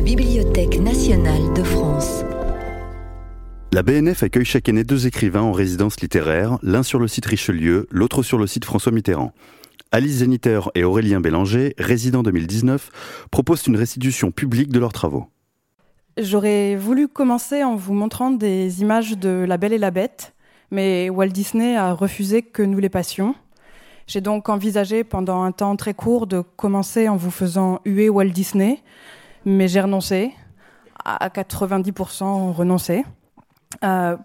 [0.00, 2.24] la Bibliothèque nationale de France.
[3.70, 7.86] La BNF accueille chaque année deux écrivains en résidence littéraire, l'un sur le site Richelieu,
[7.90, 9.34] l'autre sur le site François Mitterrand.
[9.92, 15.26] Alice Zeniter et Aurélien Bélanger, résidents 2019, proposent une restitution publique de leurs travaux.
[16.16, 20.32] J'aurais voulu commencer en vous montrant des images de La Belle et la Bête,
[20.70, 23.34] mais Walt Disney a refusé que nous les passions.
[24.06, 28.30] J'ai donc envisagé pendant un temps très court de commencer en vous faisant huer Walt
[28.30, 28.78] Disney,
[29.44, 30.32] mais j'ai renoncé.
[31.04, 33.04] À 90% renoncé.
[33.84, 34.16] Euh,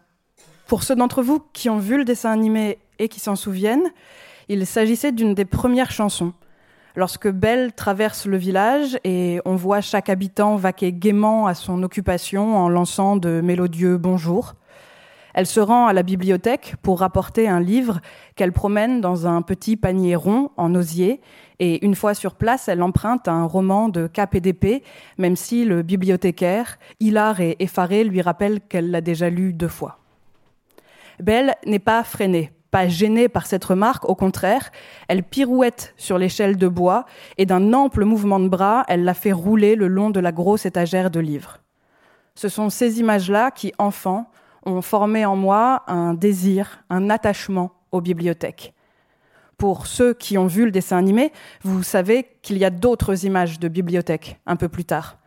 [0.68, 3.92] pour ceux d'entre vous qui ont vu le dessin animé et qui s'en souviennent,
[4.50, 6.34] il s'agissait d'une des premières chansons.
[6.96, 12.58] Lorsque Belle traverse le village et on voit chaque habitant vaquer gaiement à son occupation
[12.58, 14.56] en lançant de mélodieux bonjours.
[15.36, 18.00] Elle se rend à la bibliothèque pour rapporter un livre
[18.38, 21.20] qu'elle promène dans un petit panier rond en osier.
[21.60, 24.82] Et une fois sur place, elle emprunte un roman de KPDP,
[25.18, 30.00] même si le bibliothécaire, hilar et effaré, lui rappelle qu'elle l'a déjà lu deux fois.
[31.20, 34.72] Belle n'est pas freinée, pas gênée par cette remarque, au contraire,
[35.10, 37.06] elle pirouette sur l'échelle de bois
[37.38, 40.66] et d'un ample mouvement de bras, elle la fait rouler le long de la grosse
[40.66, 41.60] étagère de livres.
[42.36, 44.30] Ce sont ces images-là qui, enfant,
[44.66, 48.74] ont formé en moi un désir, un attachement aux bibliothèques.
[49.58, 51.32] Pour ceux qui ont vu le dessin animé,
[51.64, 55.18] vous savez qu'il y a d'autres images de bibliothèques un peu plus tard.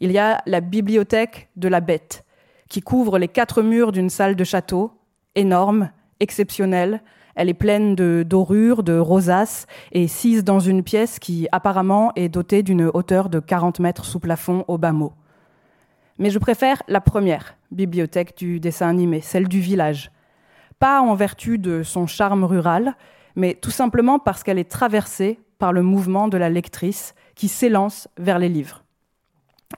[0.00, 2.24] Il y a la bibliothèque de la bête,
[2.68, 4.92] qui couvre les quatre murs d'une salle de château,
[5.34, 7.02] énorme, exceptionnelle.
[7.36, 12.28] Elle est pleine de dorures, de rosaces, et sise dans une pièce qui apparemment est
[12.28, 15.12] dotée d'une hauteur de 40 mètres sous plafond au bas mot.
[16.18, 20.10] Mais je préfère la première bibliothèque du dessin animé, celle du village.
[20.78, 22.94] Pas en vertu de son charme rural,
[23.36, 28.08] mais tout simplement parce qu'elle est traversée par le mouvement de la lectrice qui s'élance
[28.16, 28.84] vers les livres.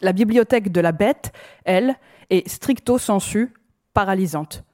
[0.01, 1.33] La bibliothèque de la bête,
[1.65, 1.97] elle,
[2.31, 3.53] est stricto sensu
[3.93, 4.65] paralysante.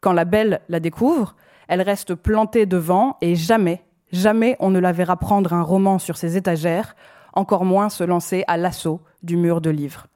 [0.00, 1.36] Quand la belle la découvre,
[1.68, 6.16] elle reste plantée devant et jamais, jamais on ne la verra prendre un roman sur
[6.16, 6.96] ses étagères,
[7.32, 10.06] encore moins se lancer à l'assaut du mur de livres.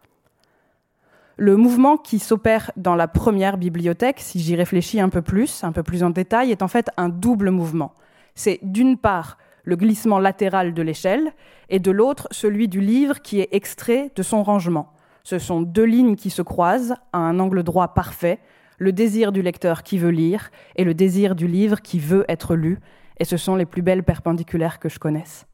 [1.42, 5.72] Le mouvement qui s'opère dans la première bibliothèque, si j'y réfléchis un peu plus, un
[5.72, 7.94] peu plus en détail, est en fait un double mouvement.
[8.34, 11.32] C'est d'une part le glissement latéral de l'échelle
[11.70, 14.92] et de l'autre celui du livre qui est extrait de son rangement.
[15.24, 18.38] Ce sont deux lignes qui se croisent à un angle droit parfait,
[18.76, 22.54] le désir du lecteur qui veut lire et le désir du livre qui veut être
[22.54, 22.80] lu,
[23.18, 25.46] et ce sont les plus belles perpendiculaires que je connaisse.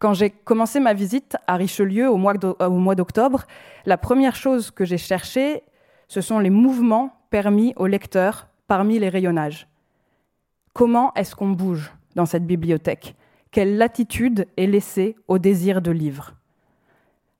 [0.00, 3.44] Quand j'ai commencé ma visite à Richelieu au mois d'octobre,
[3.84, 5.62] la première chose que j'ai cherchée,
[6.08, 9.68] ce sont les mouvements permis au lecteur parmi les rayonnages.
[10.72, 13.14] Comment est-ce qu'on bouge dans cette bibliothèque?
[13.50, 16.32] Quelle latitude est laissée au désir de livre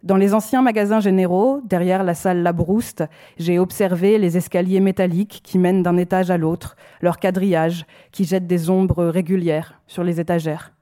[0.03, 3.05] Dans les anciens magasins généraux, derrière la salle Labrouste,
[3.39, 8.47] j'ai observé les escaliers métalliques qui mènent d'un étage à l'autre, leur quadrillage qui jette
[8.47, 10.73] des ombres régulières sur les étagères.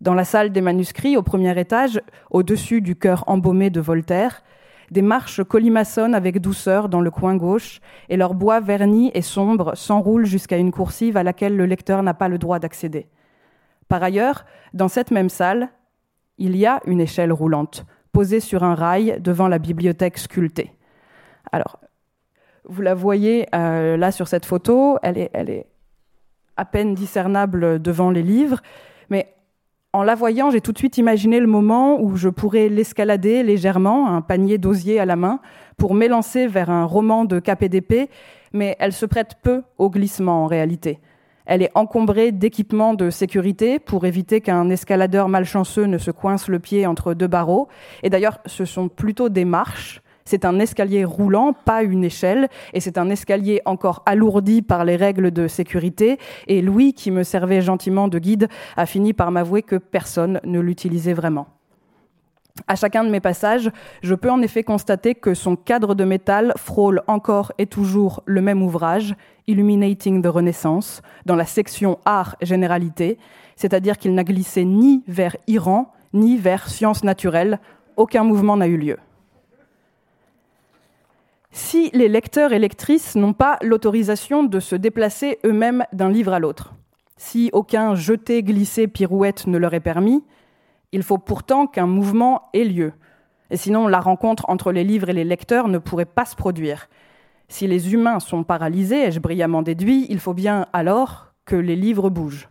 [0.00, 2.00] Dans la salle des manuscrits, au premier étage,
[2.30, 4.42] au-dessus du cœur embaumé de Voltaire,
[4.90, 9.74] des marches colimaçonnent avec douceur dans le coin gauche, et leur bois verni et sombre
[9.74, 13.06] s'enroule jusqu'à une coursive à laquelle le lecteur n'a pas le droit d'accéder.
[13.88, 15.68] Par ailleurs, dans cette même salle,
[16.38, 20.72] il y a une échelle roulante, posée sur un rail devant la bibliothèque sculptée.
[21.52, 21.80] Alors,
[22.64, 25.66] vous la voyez euh, là sur cette photo, elle est, elle est
[26.56, 28.60] à peine discernable devant les livres,
[29.10, 29.33] mais
[29.94, 34.08] en la voyant, j'ai tout de suite imaginé le moment où je pourrais l'escalader légèrement,
[34.08, 35.38] un panier d'osier à la main,
[35.76, 38.10] pour m'élancer vers un roman de KPDP,
[38.52, 40.98] mais elle se prête peu au glissement en réalité.
[41.46, 46.58] Elle est encombrée d'équipements de sécurité pour éviter qu'un escaladeur malchanceux ne se coince le
[46.58, 47.68] pied entre deux barreaux.
[48.02, 52.80] Et d'ailleurs, ce sont plutôt des marches c'est un escalier roulant, pas une échelle, et
[52.80, 56.18] c'est un escalier encore alourdi par les règles de sécurité.
[56.46, 60.60] Et Louis, qui me servait gentiment de guide, a fini par m'avouer que personne ne
[60.60, 61.46] l'utilisait vraiment.
[62.68, 63.70] À chacun de mes passages,
[64.02, 68.40] je peux en effet constater que son cadre de métal frôle encore et toujours le
[68.40, 69.16] même ouvrage,
[69.48, 73.18] Illuminating the Renaissance, dans la section Art Généralité,
[73.56, 77.58] c'est-à-dire qu'il n'a glissé ni vers Iran, ni vers sciences naturelles,
[77.96, 78.98] aucun mouvement n'a eu lieu
[81.54, 86.40] si les lecteurs et lectrices n'ont pas l'autorisation de se déplacer eux-mêmes d'un livre à
[86.40, 86.74] l'autre.
[87.16, 90.24] Si aucun jeté, glissé, pirouette ne leur est permis,
[90.90, 92.92] il faut pourtant qu'un mouvement ait lieu.
[93.50, 96.88] Et sinon, la rencontre entre les livres et les lecteurs ne pourrait pas se produire.
[97.46, 102.10] Si les humains sont paralysés, ai-je brillamment déduit, il faut bien alors que les livres
[102.10, 102.48] bougent.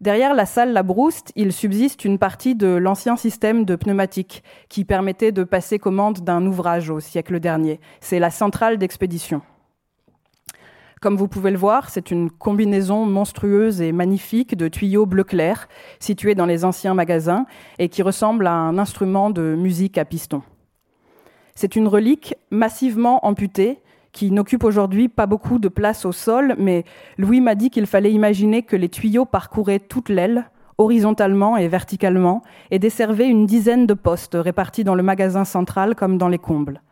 [0.00, 4.86] Derrière la salle La Brouste, il subsiste une partie de l'ancien système de pneumatique qui
[4.86, 7.80] permettait de passer commande d'un ouvrage au siècle dernier.
[8.00, 9.42] C'est la centrale d'expédition.
[11.02, 15.68] Comme vous pouvez le voir, c'est une combinaison monstrueuse et magnifique de tuyaux bleu clair
[15.98, 17.44] situés dans les anciens magasins
[17.78, 20.42] et qui ressemble à un instrument de musique à piston.
[21.54, 26.84] C'est une relique massivement amputée qui n'occupe aujourd'hui pas beaucoup de place au sol, mais
[27.18, 32.42] Louis m'a dit qu'il fallait imaginer que les tuyaux parcouraient toute l'aile, horizontalement et verticalement,
[32.70, 36.82] et desservaient une dizaine de postes répartis dans le magasin central comme dans les combles.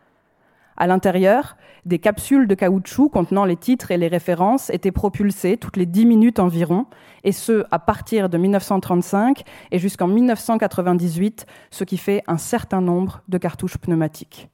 [0.77, 5.75] À l'intérieur, des capsules de caoutchouc contenant les titres et les références étaient propulsées toutes
[5.75, 6.85] les dix minutes environ,
[7.25, 13.21] et ce, à partir de 1935 et jusqu'en 1998, ce qui fait un certain nombre
[13.27, 14.49] de cartouches pneumatiques.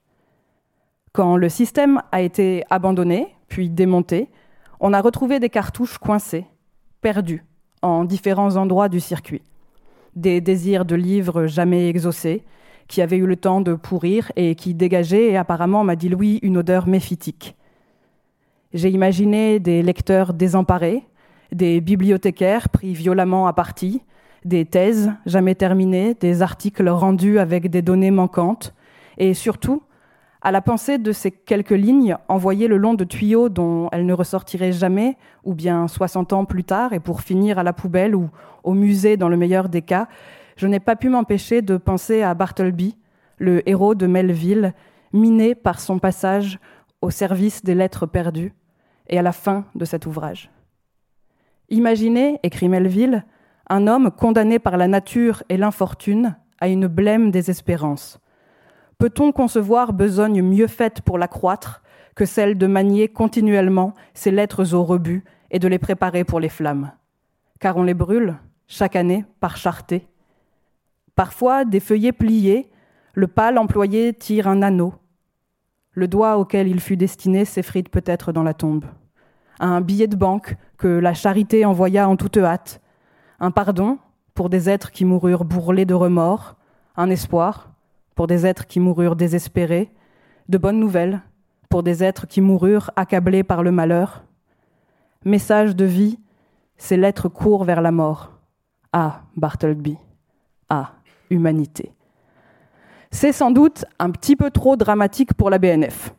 [1.15, 4.27] Quand le système a été abandonné, puis démonté,
[4.81, 6.45] on a retrouvé des cartouches coincées,
[6.99, 7.45] perdues,
[7.81, 9.41] en différents endroits du circuit.
[10.17, 12.43] Des désirs de livres jamais exaucés,
[12.89, 16.57] qui avaient eu le temps de pourrir et qui dégageaient, apparemment, m'a dit Louis, une
[16.57, 17.55] odeur méphitique.
[18.73, 21.05] J'ai imaginé des lecteurs désemparés,
[21.53, 24.01] des bibliothécaires pris violemment à partie,
[24.43, 28.73] des thèses jamais terminées, des articles rendus avec des données manquantes,
[29.17, 29.81] et surtout
[30.45, 34.13] à la pensée de ces quelques lignes envoyées le long de tuyaux dont elles ne
[34.13, 38.29] ressortiraient jamais, ou bien 60 ans plus tard, et pour finir à la poubelle ou
[38.63, 40.07] au musée dans le meilleur des cas,
[40.55, 42.95] je n'ai pas pu m'empêcher de penser à Bartleby,
[43.39, 44.75] le héros de Melville,
[45.13, 46.59] miné par son passage
[47.01, 48.53] au service des lettres perdues,
[49.07, 50.51] et à la fin de cet ouvrage.
[51.69, 53.25] Imaginez, écrit Melville,
[53.67, 58.19] un homme condamné par la nature et l'infortune à une blême désespérance
[58.97, 61.83] Peut-on concevoir besogne mieux faite pour l'accroître
[62.15, 66.49] que celle de manier continuellement ces lettres au rebut et de les préparer pour les
[66.49, 66.91] flammes?
[67.59, 68.37] Car on les brûle,
[68.67, 70.07] chaque année, par charté.
[71.15, 72.69] Parfois, des feuillets pliés,
[73.13, 74.93] le pâle employé tire un anneau.
[75.91, 78.85] Le doigt auquel il fut destiné s'effrite peut-être dans la tombe.
[79.59, 82.81] Un billet de banque que la charité envoya en toute hâte.
[83.39, 83.97] Un pardon
[84.33, 86.55] pour des êtres qui moururent bourrelés de remords.
[86.97, 87.74] Un espoir
[88.15, 89.91] pour des êtres qui moururent désespérés,
[90.49, 91.21] de bonnes nouvelles
[91.69, 94.23] pour des êtres qui moururent accablés par le malheur.
[95.25, 96.19] Message de vie,
[96.77, 98.31] ces lettres courent vers la mort.
[98.93, 99.97] Ah, Bartleby.
[100.69, 100.93] Ah,
[101.29, 101.91] humanité.
[103.11, 106.13] C'est sans doute un petit peu trop dramatique pour la BNF.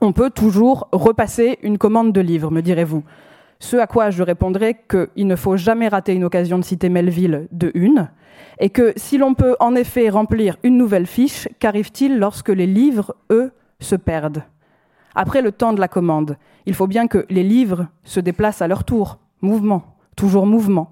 [0.00, 3.02] On peut toujours repasser une commande de livres, me direz-vous.
[3.58, 7.48] Ce à quoi je répondrai qu'il ne faut jamais rater une occasion de citer Melville
[7.52, 8.10] de une,
[8.58, 13.14] et que si l'on peut en effet remplir une nouvelle fiche, qu'arrive-t-il lorsque les livres,
[13.30, 14.44] eux, se perdent?
[15.14, 16.36] Après le temps de la commande,
[16.66, 20.90] il faut bien que les livres se déplacent à leur tour, mouvement, toujours mouvement.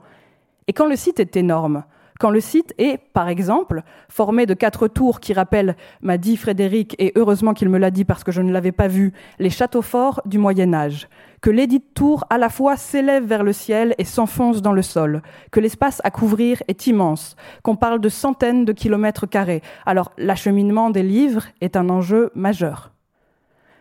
[0.66, 1.84] Et quand le site est énorme,
[2.20, 6.94] quand le site est, par exemple, formé de quatre tours qui rappellent, m'a dit Frédéric,
[7.00, 9.82] et heureusement qu'il me l'a dit parce que je ne l'avais pas vu, les châteaux
[9.82, 11.08] forts du Moyen Âge,
[11.40, 15.22] que l'édit tour à la fois s'élève vers le ciel et s'enfonce dans le sol,
[15.50, 19.62] que l'espace à couvrir est immense, qu'on parle de centaines de kilomètres carrés.
[19.84, 22.92] Alors l'acheminement des livres est un enjeu majeur.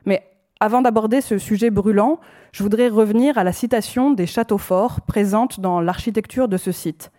[0.05, 0.23] Mais
[0.59, 2.19] avant d'aborder ce sujet brûlant,
[2.51, 7.11] je voudrais revenir à la citation des châteaux forts présente dans l'architecture de ce site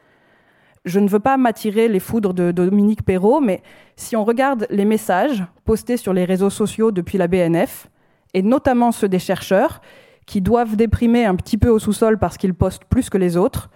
[0.84, 3.62] je ne veux pas m'attirer les foudres de Dominique Perrault, mais
[3.96, 7.88] si on regarde les messages postés sur les réseaux sociaux depuis la BNF,
[8.34, 9.80] et notamment ceux des chercheurs,
[10.26, 13.70] qui doivent déprimer un petit peu au sous-sol parce qu'ils postent plus que les autres,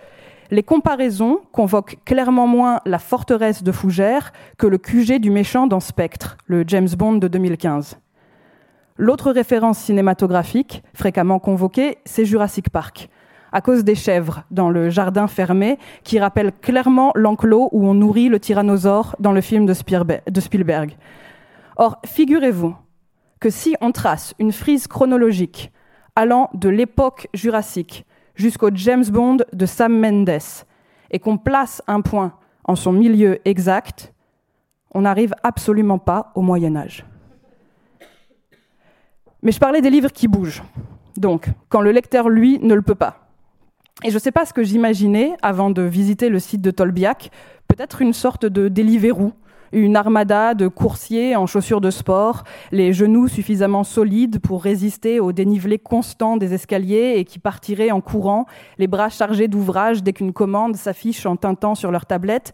[0.50, 5.80] les comparaisons convoquent clairement moins la forteresse de Fougères que le QG du méchant dans
[5.80, 7.98] Spectre, le James Bond de 2015.
[8.96, 13.10] L'autre référence cinématographique, fréquemment convoquée, c'est Jurassic Park,
[13.52, 18.28] à cause des chèvres dans le jardin fermé, qui rappelle clairement l'enclos où on nourrit
[18.28, 19.74] le tyrannosaure dans le film de
[20.40, 20.96] Spielberg.
[21.76, 22.76] Or, figurez-vous
[23.40, 25.72] que si on trace une frise chronologique
[26.16, 30.40] allant de l'époque jurassique jusqu'au James Bond de Sam Mendes,
[31.10, 34.12] et qu'on place un point en son milieu exact,
[34.92, 37.04] on n'arrive absolument pas au Moyen Âge.
[39.42, 40.62] Mais je parlais des livres qui bougent.
[41.16, 43.27] Donc, quand le lecteur, lui, ne le peut pas.
[44.04, 47.30] Et je ne sais pas ce que j'imaginais avant de visiter le site de Tolbiac,
[47.66, 49.32] peut-être une sorte de Deliveroo,
[49.72, 55.32] une armada de coursiers en chaussures de sport, les genoux suffisamment solides pour résister au
[55.32, 58.46] dénivelé constant des escaliers et qui partiraient en courant,
[58.78, 62.52] les bras chargés d'ouvrages dès qu'une commande s'affiche en tintant sur leur tablette.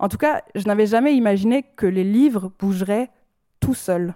[0.00, 3.10] En tout cas, je n'avais jamais imaginé que les livres bougeraient
[3.60, 4.14] tout seuls.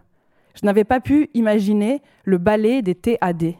[0.60, 3.54] Je n'avais pas pu imaginer le ballet des TAD.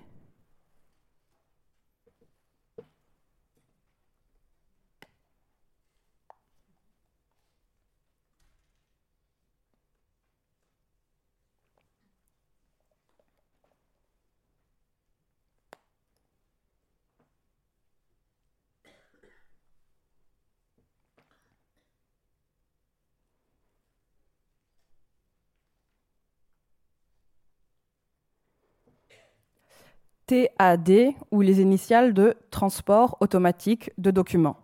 [30.29, 34.59] TAD ou les initiales de transport automatique de documents.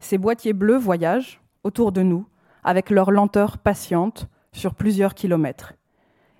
[0.00, 2.26] Ces boîtiers bleus voyagent autour de nous
[2.62, 5.72] avec leur lenteur patiente sur plusieurs kilomètres.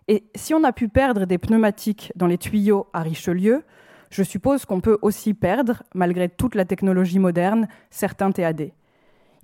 [0.06, 3.64] Et si on a pu perdre des pneumatiques dans les tuyaux à Richelieu,
[4.10, 8.72] je suppose qu'on peut aussi perdre, malgré toute la technologie moderne, certains TAD.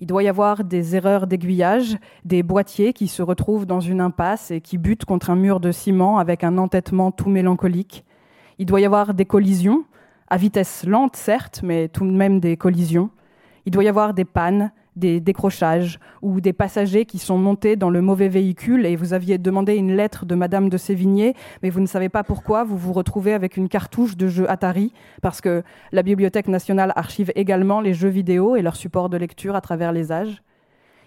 [0.01, 4.51] Il doit y avoir des erreurs d'aiguillage, des boîtiers qui se retrouvent dans une impasse
[4.51, 8.05] et qui butent contre un mur de ciment avec un entêtement tout mélancolique.
[8.59, 9.85] Il doit y avoir des collisions,
[10.29, 13.11] à vitesse lente certes, mais tout de même des collisions.
[13.67, 17.91] Il doit y avoir des pannes, des décrochages ou des passagers qui sont montés dans
[17.91, 21.81] le mauvais véhicule et vous aviez demandé une lettre de Madame de Sévigné, mais vous
[21.81, 25.65] ne savez pas pourquoi, vous vous retrouvez avec une cartouche de jeu Atari, parce que
[25.91, 29.91] la Bibliothèque nationale archive également les jeux vidéo et leurs supports de lecture à travers
[29.91, 30.44] les âges.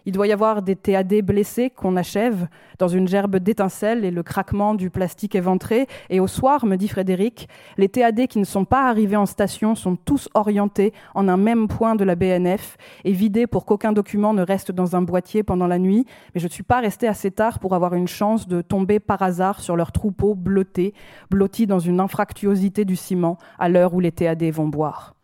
[0.07, 2.47] Il doit y avoir des TAD blessés qu'on achève
[2.79, 5.85] dans une gerbe d'étincelles et le craquement du plastique éventré.
[6.09, 9.75] Et au soir, me dit Frédéric, les TAD qui ne sont pas arrivés en station
[9.75, 14.33] sont tous orientés en un même point de la BNF et vidés pour qu'aucun document
[14.33, 16.05] ne reste dans un boîtier pendant la nuit.
[16.33, 19.21] Mais je ne suis pas resté assez tard pour avoir une chance de tomber par
[19.21, 20.93] hasard sur leur troupeau blotté,
[21.29, 25.16] blotti dans une infractuosité du ciment à l'heure où les TAD vont boire.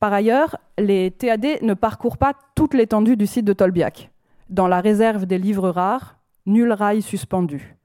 [0.00, 4.10] Par ailleurs, les TAD ne parcourent pas toute l'étendue du site de Tolbiac.
[4.48, 7.76] Dans la réserve des livres rares, nul rail suspendu.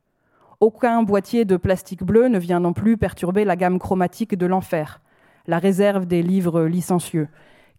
[0.60, 5.02] Aucun boîtier de plastique bleu ne vient non plus perturber la gamme chromatique de l'enfer,
[5.48, 7.28] la réserve des livres licencieux,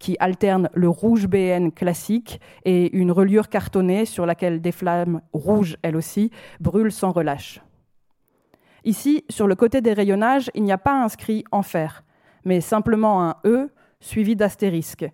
[0.00, 5.76] qui alternent le rouge BN classique et une reliure cartonnée sur laquelle des flammes rouges,
[5.82, 7.62] elles aussi, brûlent sans relâche.
[8.84, 12.02] Ici, sur le côté des rayonnages, il n'y a pas inscrit enfer,
[12.44, 13.70] mais simplement un E
[14.04, 15.06] suivi d'astérisque.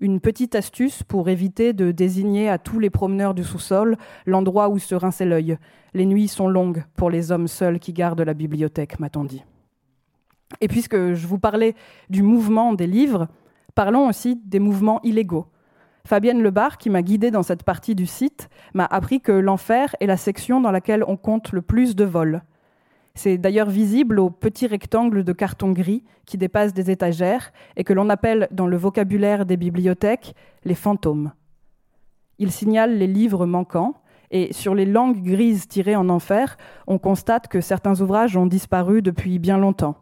[0.00, 4.78] Une petite astuce pour éviter de désigner à tous les promeneurs du sous-sol l'endroit où
[4.78, 5.58] se rinçait l'œil.
[5.94, 9.42] Les nuits sont longues pour les hommes seuls qui gardent la bibliothèque, m'a-t-on dit.
[10.60, 11.74] Et puisque je vous parlais
[12.08, 13.26] du mouvement des livres,
[13.74, 15.46] parlons aussi des mouvements illégaux.
[16.06, 20.06] Fabienne Lebar, qui m'a guidée dans cette partie du site, m'a appris que l'enfer est
[20.06, 22.42] la section dans laquelle on compte le plus de vols.
[23.16, 27.94] C'est d'ailleurs visible au petit rectangle de carton gris qui dépasse des étagères et que
[27.94, 30.34] l'on appelle dans le vocabulaire des bibliothèques
[30.66, 31.32] les fantômes.
[32.38, 33.94] Il signale les livres manquants
[34.30, 39.00] et sur les langues grises tirées en enfer, on constate que certains ouvrages ont disparu
[39.00, 39.96] depuis bien longtemps.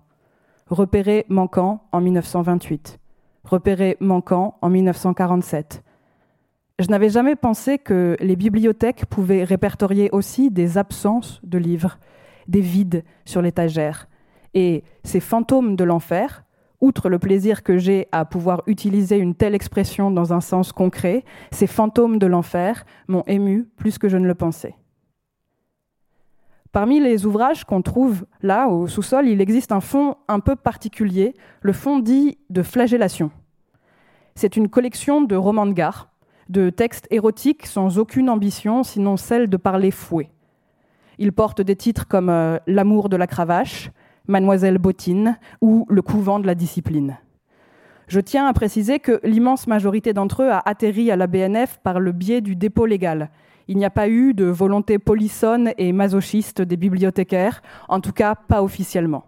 [0.67, 2.99] Repéré manquant en 1928.
[3.45, 5.85] Repéré manquant en 1947.
[6.81, 12.01] Je n'avais jamais pensé que les bibliothèques pouvaient répertorier aussi des absences de livres
[12.49, 14.09] des vides sur l'étagère.
[14.55, 16.45] Et ces fantômes de l'enfer,
[16.81, 21.25] outre le plaisir que j'ai à pouvoir utiliser une telle expression dans un sens concret,
[21.51, 24.75] ces fantômes de l'enfer m'ont ému plus que je ne le pensais.
[26.73, 31.35] Parmi les ouvrages qu'on trouve là au sous-sol, il existe un fond un peu particulier,
[31.63, 33.31] le fond dit de flagellation.
[34.35, 36.11] C'est une collection de romans de gare,
[36.49, 40.34] de textes érotiques sans aucune ambition sinon celle de parler fouet.
[41.19, 43.91] Il porte des titres comme euh, L'amour de la cravache,
[44.27, 47.19] Mademoiselle Bottine ou Le couvent de la discipline.
[48.09, 52.01] Je tiens à préciser que l'immense majorité d'entre eux a atterri à la BNF par
[52.01, 53.31] le biais du dépôt légal.
[53.67, 58.35] Il n'y a pas eu de volonté polissonne et masochiste des bibliothécaires, en tout cas
[58.35, 59.25] pas officiellement.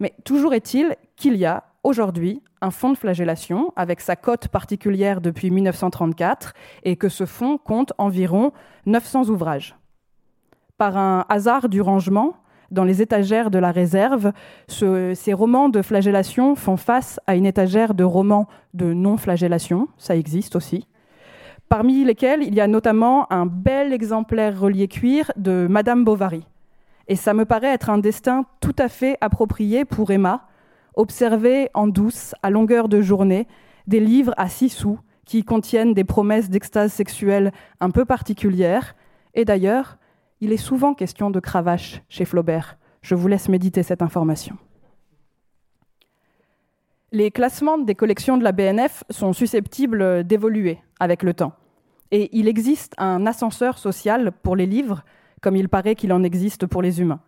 [0.00, 5.20] Mais toujours est-il qu'il y a aujourd'hui un fonds de flagellation avec sa cote particulière
[5.20, 8.52] depuis 1934 et que ce fonds compte environ
[8.86, 9.77] 900 ouvrages
[10.78, 12.36] par un hasard du rangement,
[12.70, 14.32] dans les étagères de la réserve,
[14.68, 20.54] ces romans de flagellation font face à une étagère de romans de non-flagellation, ça existe
[20.54, 20.86] aussi,
[21.68, 26.46] parmi lesquels il y a notamment un bel exemplaire relié cuir de Madame Bovary.
[27.08, 30.46] Et ça me paraît être un destin tout à fait approprié pour Emma,
[30.94, 33.48] observer en douce, à longueur de journée,
[33.86, 38.94] des livres à six sous qui contiennent des promesses d'extase sexuelle un peu particulières,
[39.34, 39.98] et d'ailleurs,
[40.40, 42.78] il est souvent question de cravache chez Flaubert.
[43.02, 44.56] Je vous laisse méditer cette information.
[47.10, 51.54] Les classements des collections de la BNF sont susceptibles d'évoluer avec le temps.
[52.10, 55.04] Et il existe un ascenseur social pour les livres,
[55.40, 57.20] comme il paraît qu'il en existe pour les humains.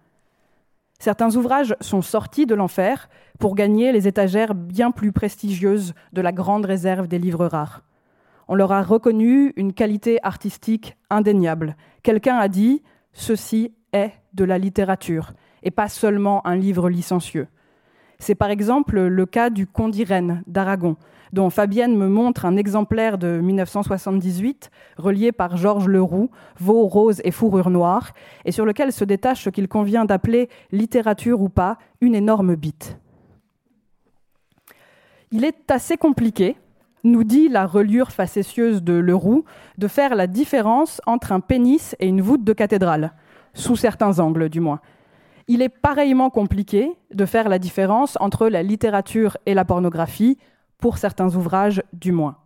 [0.99, 6.33] Certains ouvrages sont sortis de l'enfer pour gagner les étagères bien plus prestigieuses de la
[6.33, 7.83] grande réserve des livres rares.
[8.49, 11.77] On leur a reconnu une qualité artistique indéniable.
[12.03, 17.49] Quelqu'un a dit ceci est de la littérature et pas seulement un livre licencieux.
[18.19, 19.97] C'est par exemple le cas du Conte
[20.47, 20.97] d'Aragon,
[21.33, 27.31] dont Fabienne me montre un exemplaire de 1978, relié par Georges Leroux, Veau, rose et
[27.31, 28.13] fourrure noire,
[28.45, 32.99] et sur lequel se détache ce qu'il convient d'appeler, littérature ou pas, une énorme bite.
[35.33, 36.57] Il est assez compliqué,
[37.05, 39.45] nous dit la reliure facétieuse de Leroux,
[39.79, 43.13] de faire la différence entre un pénis et une voûte de cathédrale,
[43.55, 44.81] sous certains angles du moins.
[45.49, 50.39] Il est pareillement compliqué de faire la différence entre la littérature et la pornographie,
[50.79, 52.37] pour certains ouvrages du moins.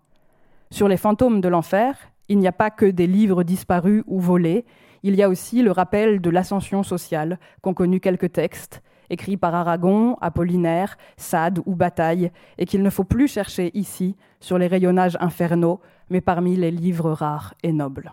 [0.71, 1.97] Sur les fantômes de l'enfer,
[2.29, 4.65] il n'y a pas que des livres disparus ou volés,
[5.03, 9.55] il y a aussi le rappel de l'ascension sociale, qu'ont connu quelques textes, écrits par
[9.55, 15.17] Aragon, Apollinaire, Sade ou Bataille, et qu'il ne faut plus chercher ici, sur les rayonnages
[15.21, 15.81] infernaux,
[16.11, 18.13] mais parmi les livres rares et nobles.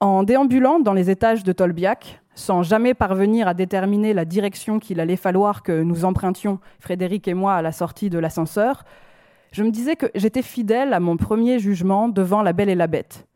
[0.00, 5.00] En déambulant dans les étages de Tolbiac, sans jamais parvenir à déterminer la direction qu'il
[5.00, 8.84] allait falloir que nous empruntions, Frédéric et moi, à la sortie de l'ascenseur,
[9.52, 12.86] je me disais que j'étais fidèle à mon premier jugement devant La Belle et la
[12.86, 13.26] Bête.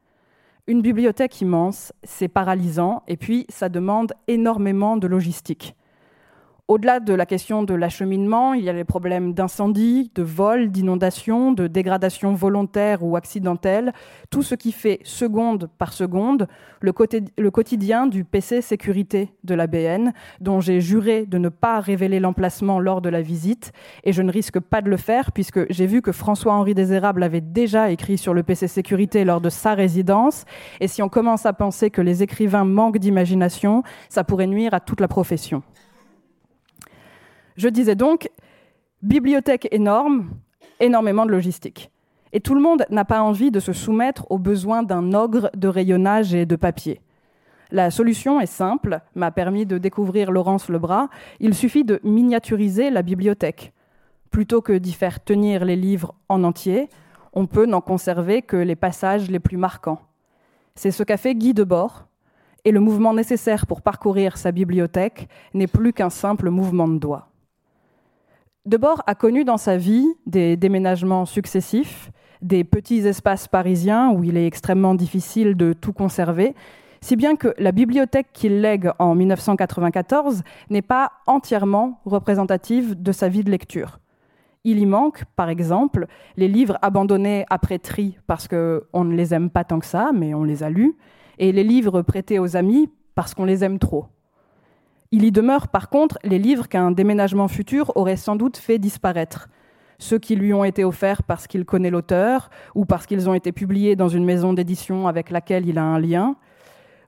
[0.69, 5.77] Une bibliothèque immense, c'est paralysant, et puis ça demande énormément de logistique.
[6.69, 11.53] Au-delà de la question de l'acheminement, il y a les problèmes d'incendie, de vol, d'inondation,
[11.53, 13.93] de dégradation volontaire ou accidentelle,
[14.31, 16.49] tout ce qui fait seconde par seconde
[16.81, 16.91] le,
[17.51, 22.81] quotidien du PC sécurité de la BN, dont j'ai juré de ne pas révéler l'emplacement
[22.81, 23.71] lors de la visite,
[24.03, 27.41] et je ne risque pas de le faire puisque j'ai vu que François-Henri Désérable avait
[27.41, 30.45] déjà écrit sur le PC sécurité lors de sa résidence,
[30.81, 34.81] et si on commence à penser que les écrivains manquent d'imagination, ça pourrait nuire à
[34.81, 35.63] toute la profession.
[37.57, 38.31] Je disais donc,
[39.03, 40.31] bibliothèque énorme,
[40.81, 41.91] énormément de logistique.
[42.33, 45.69] Et tout le monde n'a pas envie de se soumettre aux besoins d'un ogre de
[45.69, 47.01] rayonnage et de papier.
[47.71, 51.09] La solution est simple, m'a permis de découvrir Laurence Lebras.
[51.41, 53.73] Il suffit de miniaturiser la bibliothèque.
[54.31, 56.91] Plutôt que d'y faire tenir les livres en entier,
[57.33, 60.01] on peut n'en conserver que les passages les plus marquants.
[60.75, 62.07] C'est ce qu'a fait Guy Debord,
[62.65, 67.29] et le mouvement nécessaire pour parcourir sa bibliothèque n'est plus qu'un simple mouvement de doigts.
[68.67, 72.11] Debord a connu dans sa vie des déménagements successifs,
[72.43, 76.53] des petits espaces parisiens où il est extrêmement difficile de tout conserver,
[77.01, 83.29] si bien que la bibliothèque qu'il lègue en 1994 n'est pas entièrement représentative de sa
[83.29, 84.01] vie de lecture.
[84.65, 89.49] Il y manque, par exemple, les livres abandonnés après tri parce qu'on ne les aime
[89.49, 90.97] pas tant que ça, mais on les a lus,
[91.39, 94.07] et les livres prêtés aux amis parce qu'on les aime trop.
[95.17, 99.49] Il y demeure par contre les livres qu'un déménagement futur aurait sans doute fait disparaître.
[99.99, 103.51] Ceux qui lui ont été offerts parce qu'il connaît l'auteur ou parce qu'ils ont été
[103.51, 106.37] publiés dans une maison d'édition avec laquelle il a un lien.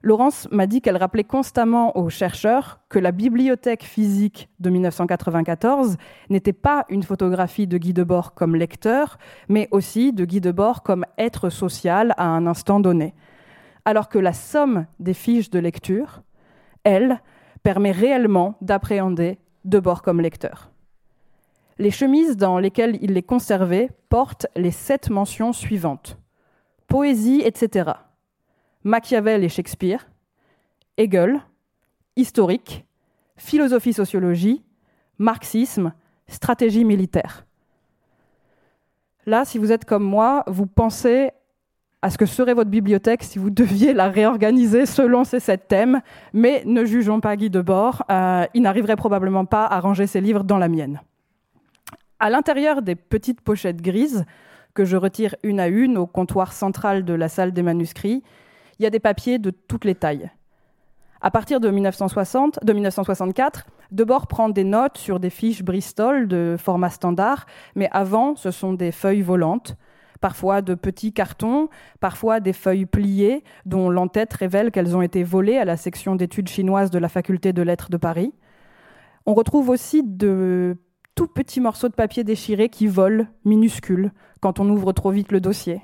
[0.01, 5.97] Laurence m'a dit qu'elle rappelait constamment aux chercheurs que la bibliothèque physique de 1994
[6.31, 9.19] n'était pas une photographie de Guy Debord comme lecteur,
[9.49, 13.13] mais aussi de Guy Debord comme être social à un instant donné.
[13.85, 16.23] Alors que la somme des fiches de lecture,
[16.83, 17.21] elle,
[17.63, 20.71] permet réellement d'appréhender Debord comme lecteur.
[21.77, 26.17] Les chemises dans lesquelles il les conservait portent les sept mentions suivantes.
[26.87, 27.91] Poésie, etc.
[28.83, 30.09] Machiavel et Shakespeare,
[30.97, 31.41] Hegel,
[32.15, 32.85] historique,
[33.37, 34.63] philosophie-sociologie,
[35.17, 35.93] marxisme,
[36.27, 37.45] stratégie militaire.
[39.25, 41.31] Là, si vous êtes comme moi, vous pensez
[42.01, 46.01] à ce que serait votre bibliothèque si vous deviez la réorganiser selon ces sept thèmes,
[46.33, 50.43] mais ne jugeons pas Guy Debord, euh, il n'arriverait probablement pas à ranger ses livres
[50.43, 51.01] dans la mienne.
[52.19, 54.25] À l'intérieur des petites pochettes grises,
[54.73, 58.23] que je retire une à une au comptoir central de la salle des manuscrits,
[58.77, 60.29] il y a des papiers de toutes les tailles.
[61.21, 66.55] À partir de, 1960, de 1964, Debord prend des notes sur des fiches Bristol de
[66.57, 69.75] format standard, mais avant, ce sont des feuilles volantes
[70.21, 75.57] parfois de petits cartons, parfois des feuilles pliées dont l'entête révèle qu'elles ont été volées
[75.57, 78.33] à la section d'études chinoises de la faculté de lettres de Paris.
[79.25, 80.77] On retrouve aussi de
[81.15, 85.41] tout petits morceaux de papier déchirés qui volent, minuscules, quand on ouvre trop vite le
[85.41, 85.81] dossier.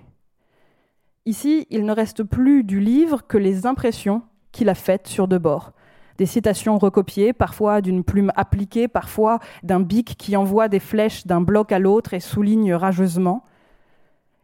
[1.25, 4.21] Ici, il ne reste plus du livre que les impressions
[4.51, 5.73] qu'il a faites sur de bord.
[6.17, 11.41] Des citations recopiées, parfois d'une plume appliquée, parfois d'un bic qui envoie des flèches d'un
[11.41, 13.43] bloc à l'autre et souligne rageusement.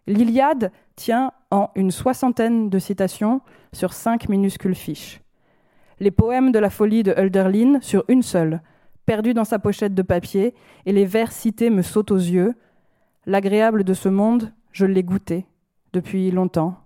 [0.08, 3.42] L'Iliade tient en une soixantaine de citations
[3.74, 5.22] sur cinq minuscules fiches.
[6.00, 8.62] Les poèmes de la folie de Hölderlin sur une seule,
[9.06, 12.56] perdue dans sa pochette de papier, et les vers cités me sautent aux yeux.
[13.26, 15.46] L'agréable de ce monde, je l'ai goûté
[15.94, 16.78] depuis longtemps,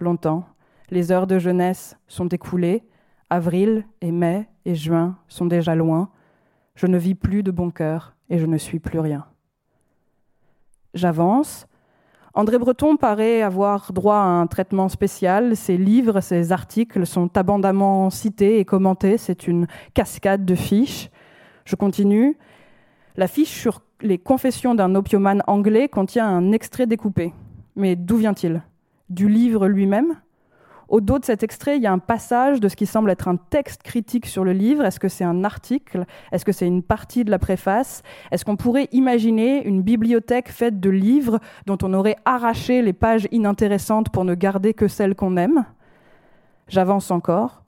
[0.00, 0.44] longtemps.
[0.90, 2.82] Les heures de jeunesse sont écoulées,
[3.30, 6.10] avril et mai et juin sont déjà loin.
[6.74, 9.26] Je ne vis plus de bon cœur et je ne suis plus rien.
[10.94, 11.66] J'avance.
[12.36, 15.56] André Breton paraît avoir droit à un traitement spécial.
[15.56, 19.16] Ses livres, ses articles sont abondamment cités et commentés.
[19.16, 21.08] C'est une cascade de fiches.
[21.64, 22.36] Je continue.
[23.16, 27.32] La fiche sur les confessions d'un opiomane anglais contient un extrait découpé.
[27.74, 28.60] Mais d'où vient-il?
[29.08, 30.16] Du livre lui-même?
[30.88, 33.26] Au dos de cet extrait, il y a un passage de ce qui semble être
[33.26, 34.84] un texte critique sur le livre.
[34.84, 36.04] Est-ce que c'est un article?
[36.30, 38.02] Est-ce que c'est une partie de la préface?
[38.30, 43.26] Est-ce qu'on pourrait imaginer une bibliothèque faite de livres dont on aurait arraché les pages
[43.32, 45.64] inintéressantes pour ne garder que celles qu'on aime?
[46.68, 47.64] J'avance encore.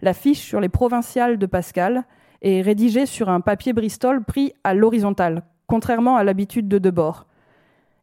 [0.00, 2.04] La fiche sur les provinciales de Pascal
[2.40, 7.26] est rédigée sur un papier Bristol pris à l'horizontale, contrairement à l'habitude de Debord.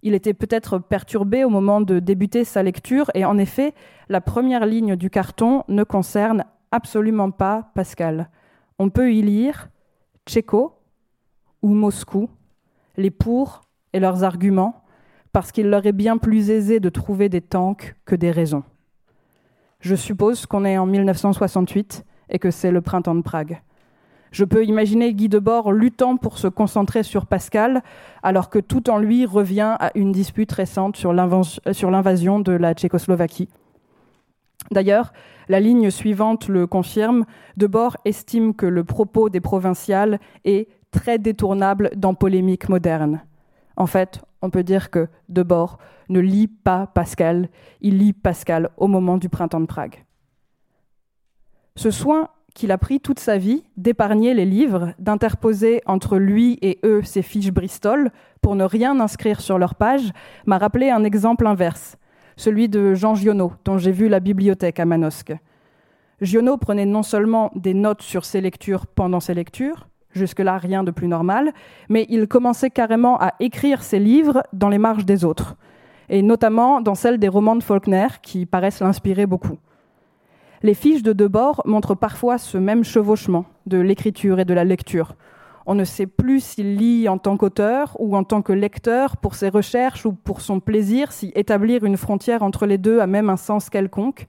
[0.06, 3.74] Il était peut-être perturbé au moment de débuter sa lecture et en effet,
[4.08, 8.30] la première ligne du carton ne concerne absolument pas Pascal.
[8.78, 9.70] On peut y lire
[10.28, 10.78] Tchéco
[11.63, 12.30] ou Moscou,
[12.98, 13.62] les pour
[13.94, 14.84] et leurs arguments,
[15.32, 18.63] parce qu'il leur est bien plus aisé de trouver des tanks que des raisons.
[19.80, 23.60] Je suppose qu'on est en 1968 et que c'est le printemps de Prague.
[24.36, 27.82] Je peux imaginer Guy Debord luttant pour se concentrer sur Pascal,
[28.21, 33.48] alors que tout en lui revient à une dispute récente sur l'invasion de la Tchécoslovaquie.
[34.71, 35.13] D'ailleurs,
[35.48, 37.24] la ligne suivante le confirme,
[37.56, 43.21] Debord estime que le propos des provinciales est très détournable dans polémique moderne.
[43.78, 45.78] En fait, on peut dire que Debord
[46.10, 47.48] ne lit pas Pascal,
[47.80, 50.04] il lit Pascal au moment du printemps de Prague.
[51.78, 56.80] Ce soin qu'il a pris toute sa vie d'épargner les livres, d'interposer entre lui et
[56.84, 58.10] eux ses fiches Bristol
[58.41, 60.12] pour ne rien inscrire sur leur page,
[60.48, 61.98] m'a rappelé un exemple inverse,
[62.38, 65.36] celui de Jean Giono, dont j'ai vu la bibliothèque à Manosque.
[66.22, 70.91] Giono prenait non seulement des notes sur ses lectures pendant ses lectures, jusque-là rien de
[70.91, 71.52] plus normal,
[71.89, 75.58] mais il commençait carrément à écrire ses livres dans les marges des autres,
[76.08, 79.58] et notamment dans celles des romans de Faulkner qui paraissent l'inspirer beaucoup.
[80.65, 85.13] Les fiches de Debord montrent parfois ce même chevauchement de l'écriture et de la lecture.
[85.67, 89.36] On ne sait plus s'il lit en tant qu'auteur ou en tant que lecteur pour
[89.36, 93.30] ses recherches ou pour son plaisir, si établir une frontière entre les deux a même
[93.30, 94.25] un sens quelconque.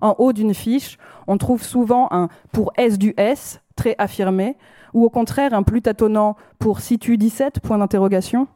[0.00, 4.56] En haut d'une fiche, on trouve souvent un pour S du S, très affirmé,
[4.94, 8.46] ou au contraire un plus tâtonnant pour si tu 17 point d'interrogation.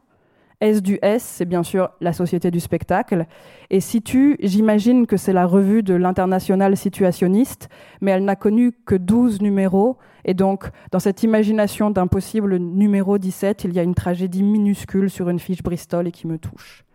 [0.61, 3.25] S du S, c'est bien sûr la Société du spectacle.
[3.69, 7.69] Et Situ, j'imagine que c'est la revue de l'international situationniste,
[8.01, 9.97] mais elle n'a connu que 12 numéros.
[10.23, 15.09] Et donc, dans cette imagination d'un possible numéro 17, il y a une tragédie minuscule
[15.09, 16.85] sur une fiche Bristol et qui me touche.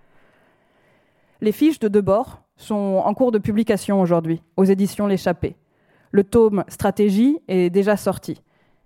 [1.41, 5.57] Les fiches de Debord sont en cours de publication aujourd'hui, aux éditions L'échappée.
[6.13, 8.43] Le tome Stratégie est déjà sorti.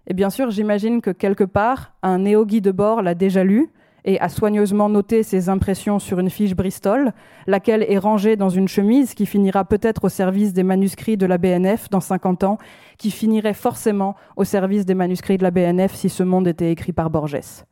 [0.06, 3.70] Et bien sûr, j'imagine que quelque part, un néo-Guy Debord l'a déjà lu,
[4.04, 7.12] et a soigneusement noté ses impressions sur une fiche Bristol,
[7.46, 11.38] laquelle est rangée dans une chemise qui finira peut-être au service des manuscrits de la
[11.38, 12.58] BNF dans 50 ans,
[12.98, 16.92] qui finirait forcément au service des manuscrits de la BNF si ce monde était écrit
[16.92, 17.64] par Borges.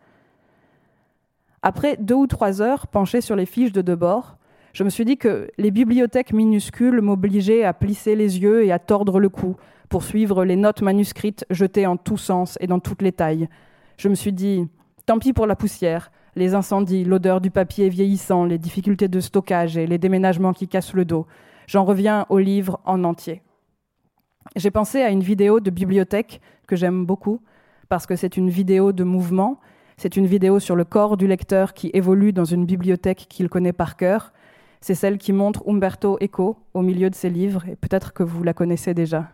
[1.63, 4.37] Après deux ou trois heures penchées sur les fiches de Debord,
[4.73, 8.79] je me suis dit que les bibliothèques minuscules m'obligeaient à plisser les yeux et à
[8.79, 9.57] tordre le cou
[9.91, 13.49] pour suivre les notes manuscrites jetées en tous sens et dans toutes les tailles.
[13.99, 14.67] Je me suis dit,
[15.05, 19.77] tant pis pour la poussière, les incendies, l'odeur du papier vieillissant, les difficultés de stockage
[19.77, 21.27] et les déménagements qui cassent le dos.
[21.67, 23.43] J'en reviens au livre en entier.
[24.57, 27.41] J'ai pensé à une vidéo de bibliothèque que j'aime beaucoup
[27.89, 29.61] parce que c'est une vidéo de mouvement,
[29.97, 33.73] c'est une vidéo sur le corps du lecteur qui évolue dans une bibliothèque qu'il connaît
[33.73, 34.33] par cœur.
[34.81, 38.43] C'est celle qui montre Umberto Eco au milieu de ses livres et peut-être que vous
[38.43, 39.29] la connaissez déjà.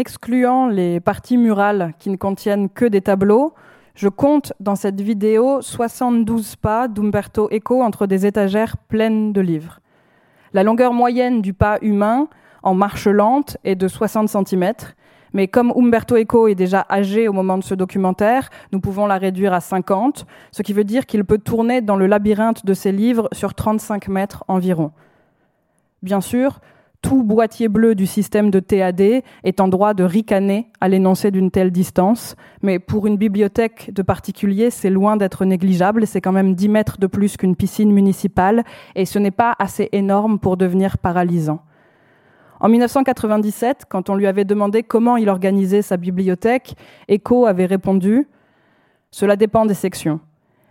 [0.00, 3.54] Excluant les parties murales qui ne contiennent que des tableaux,
[3.94, 9.80] je compte dans cette vidéo 72 pas d'Umberto Eco entre des étagères pleines de livres.
[10.54, 12.28] La longueur moyenne du pas humain
[12.62, 14.72] en marche lente est de 60 cm,
[15.32, 19.18] mais comme Umberto Eco est déjà âgé au moment de ce documentaire, nous pouvons la
[19.18, 22.90] réduire à 50, ce qui veut dire qu'il peut tourner dans le labyrinthe de ses
[22.90, 24.92] livres sur 35 mètres environ.
[26.02, 26.60] Bien sûr,
[27.02, 31.50] tout boîtier bleu du système de TAD est en droit de ricaner à l'énoncé d'une
[31.50, 36.54] telle distance, mais pour une bibliothèque de particulier, c'est loin d'être négligeable, c'est quand même
[36.54, 40.98] 10 mètres de plus qu'une piscine municipale, et ce n'est pas assez énorme pour devenir
[40.98, 41.60] paralysant.
[42.60, 46.74] En 1997, quand on lui avait demandé comment il organisait sa bibliothèque,
[47.08, 48.28] Echo avait répondu
[49.10, 50.20] Cela dépend des sections.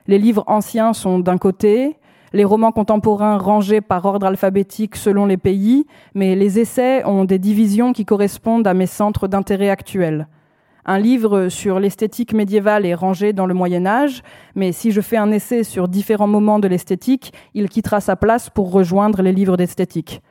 [0.05, 1.98] Les livres anciens sont d'un côté,
[2.33, 7.39] les romans contemporains rangés par ordre alphabétique selon les pays, mais les essais ont des
[7.39, 10.27] divisions qui correspondent à mes centres d'intérêt actuels.
[10.85, 14.23] Un livre sur l'esthétique médiévale est rangé dans le Moyen Âge,
[14.55, 18.49] mais si je fais un essai sur différents moments de l'esthétique, il quittera sa place
[18.49, 20.21] pour rejoindre les livres d'esthétique.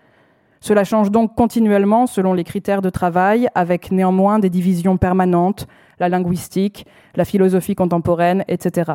[0.61, 5.69] Cela change donc continuellement selon les critères de travail, avec néanmoins des divisions permanentes,
[6.01, 8.93] la linguistique, la philosophie contemporaine, etc.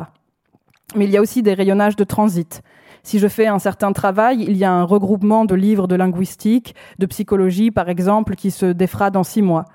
[0.94, 2.62] Mais il y a aussi des rayonnages de transit.
[3.04, 6.74] Si je fais un certain travail, il y a un regroupement de livres de linguistique,
[6.98, 9.66] de psychologie par exemple, qui se défera dans six mois.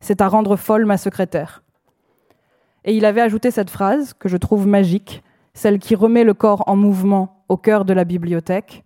[0.00, 1.62] C'est à rendre folle ma secrétaire.
[2.86, 6.64] Et il avait ajouté cette phrase, que je trouve magique, celle qui remet le corps
[6.66, 8.82] en mouvement au cœur de la bibliothèque.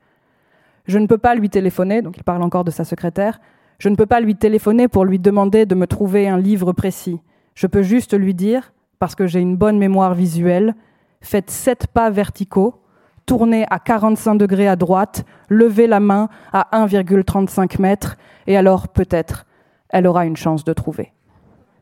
[0.87, 3.41] Je ne peux pas lui téléphoner, donc il parle encore de sa secrétaire,
[3.79, 7.21] je ne peux pas lui téléphoner pour lui demander de me trouver un livre précis.
[7.55, 10.75] Je peux juste lui dire, parce que j'ai une bonne mémoire visuelle,
[11.21, 12.81] faites sept pas verticaux,
[13.27, 19.47] tournez à 45 degrés à droite, levez la main à 1,35 mètres, et alors peut-être
[19.89, 21.13] elle aura une chance de trouver.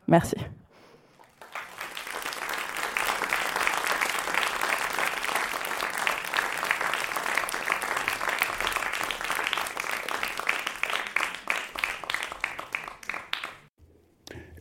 [0.06, 0.36] Merci.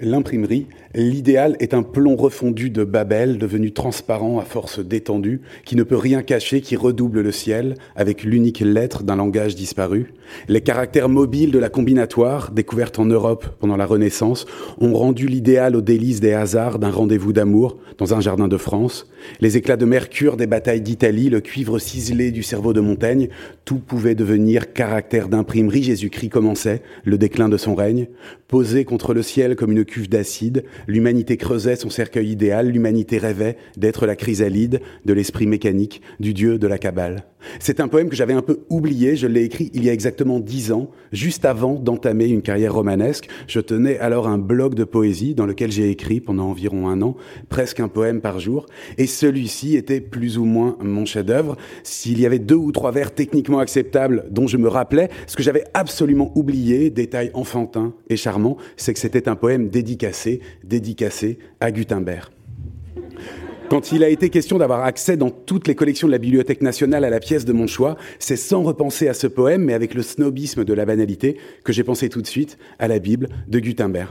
[0.04, 5.84] L'imprimerie, l'idéal est un plomb refondu de Babel, devenu transparent à force d'étendue, qui ne
[5.84, 10.14] peut rien cacher, qui redouble le ciel, avec l'unique lettre d'un langage disparu.
[10.48, 14.46] Les caractères mobiles de la combinatoire, découverte en Europe pendant la Renaissance,
[14.80, 19.08] ont rendu l'idéal aux délices des hasards d'un rendez-vous d'amour dans un jardin de France.
[19.40, 23.30] Les éclats de mercure des batailles d'Italie, le cuivre ciselé du cerveau de Montaigne,
[23.66, 25.84] tout pouvait devenir caractère d'imprimerie.
[25.84, 28.08] Jésus-Christ commençait le déclin de son règne.
[28.48, 33.58] Posé contre le ciel comme une cuve d'acide, l'humanité creusait son cercueil idéal, l'humanité rêvait
[33.78, 37.26] d'être la chrysalide de l'esprit mécanique du dieu de la Kabbale.
[37.60, 40.40] C'est un poème que j'avais un peu oublié, je l'ai écrit il y a exactement
[40.40, 43.28] dix ans, juste avant d'entamer une carrière romanesque.
[43.48, 47.16] Je tenais alors un blog de poésie dans lequel j'ai écrit pendant environ un an,
[47.50, 48.66] presque un poème par jour,
[48.98, 51.58] et celui-ci était plus ou moins mon chef-d'œuvre.
[51.84, 55.44] S'il y avait deux ou trois vers techniquement acceptables dont je me rappelais, ce que
[55.44, 61.72] j'avais absolument oublié, détail enfantin et charmant, c'est que c'était un poème dédicacé, dédicacé à
[61.72, 62.32] Gutenberg.
[63.72, 67.06] Quand il a été question d'avoir accès dans toutes les collections de la Bibliothèque nationale
[67.06, 70.02] à la pièce de mon choix, c'est sans repenser à ce poème, mais avec le
[70.02, 74.10] snobisme de la banalité, que j'ai pensé tout de suite à la Bible de Gutenberg.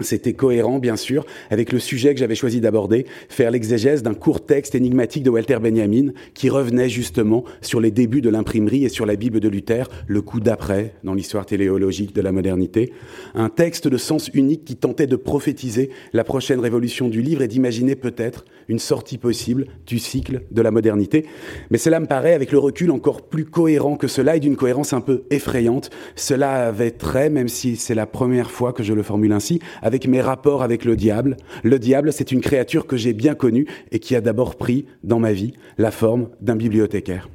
[0.00, 4.44] C'était cohérent, bien sûr, avec le sujet que j'avais choisi d'aborder, faire l'exégèse d'un court
[4.44, 9.06] texte énigmatique de Walter Benjamin, qui revenait justement sur les débuts de l'imprimerie et sur
[9.06, 12.92] la Bible de Luther, le coup d'après dans l'histoire téléologique de la modernité.
[13.34, 17.48] Un texte de sens unique qui tentait de prophétiser la prochaine révolution du livre et
[17.48, 21.26] d'imaginer peut-être une sortie possible du cycle de la modernité.
[21.70, 24.92] Mais cela me paraît, avec le recul, encore plus cohérent que cela et d'une cohérence
[24.92, 25.90] un peu effrayante.
[26.16, 30.08] Cela avait trait, même si c'est la première fois que je le formule ainsi, avec
[30.08, 31.36] mes rapports avec le diable.
[31.62, 35.20] Le diable, c'est une créature que j'ai bien connue et qui a d'abord pris, dans
[35.20, 37.28] ma vie, la forme d'un bibliothécaire.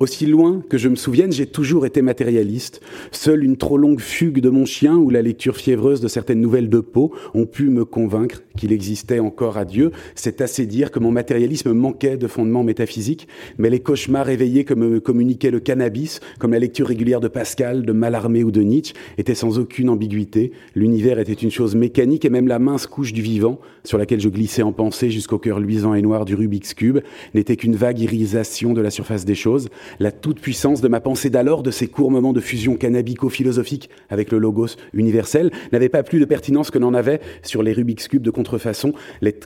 [0.00, 2.80] Aussi loin que je me souvienne, j'ai toujours été matérialiste.
[3.12, 6.68] Seule une trop longue fugue de mon chien ou la lecture fiévreuse de certaines nouvelles
[6.68, 9.90] de Poe ont pu me convaincre qu'il existait encore à Dieu.
[10.14, 14.74] C'est assez dire que mon matérialisme manquait de fondements métaphysiques, mais les cauchemars éveillés que
[14.74, 18.94] me communiquait le cannabis, comme la lecture régulière de Pascal, de Mallarmé ou de Nietzsche,
[19.18, 20.52] étaient sans aucune ambiguïté.
[20.74, 24.28] L'univers était une chose mécanique et même la mince couche du vivant, sur laquelle je
[24.28, 27.00] glissais en pensée jusqu'au cœur luisant et noir du Rubik's Cube,
[27.34, 29.63] n'était qu'une vague irisation de la surface des choses
[29.98, 34.38] la toute-puissance de ma pensée d'alors, de ces courts moments de fusion cannabico-philosophique avec le
[34.38, 38.30] logos universel, n'avait pas plus de pertinence que n'en avait sur les Rubik's Cube de
[38.30, 38.92] contrefaçon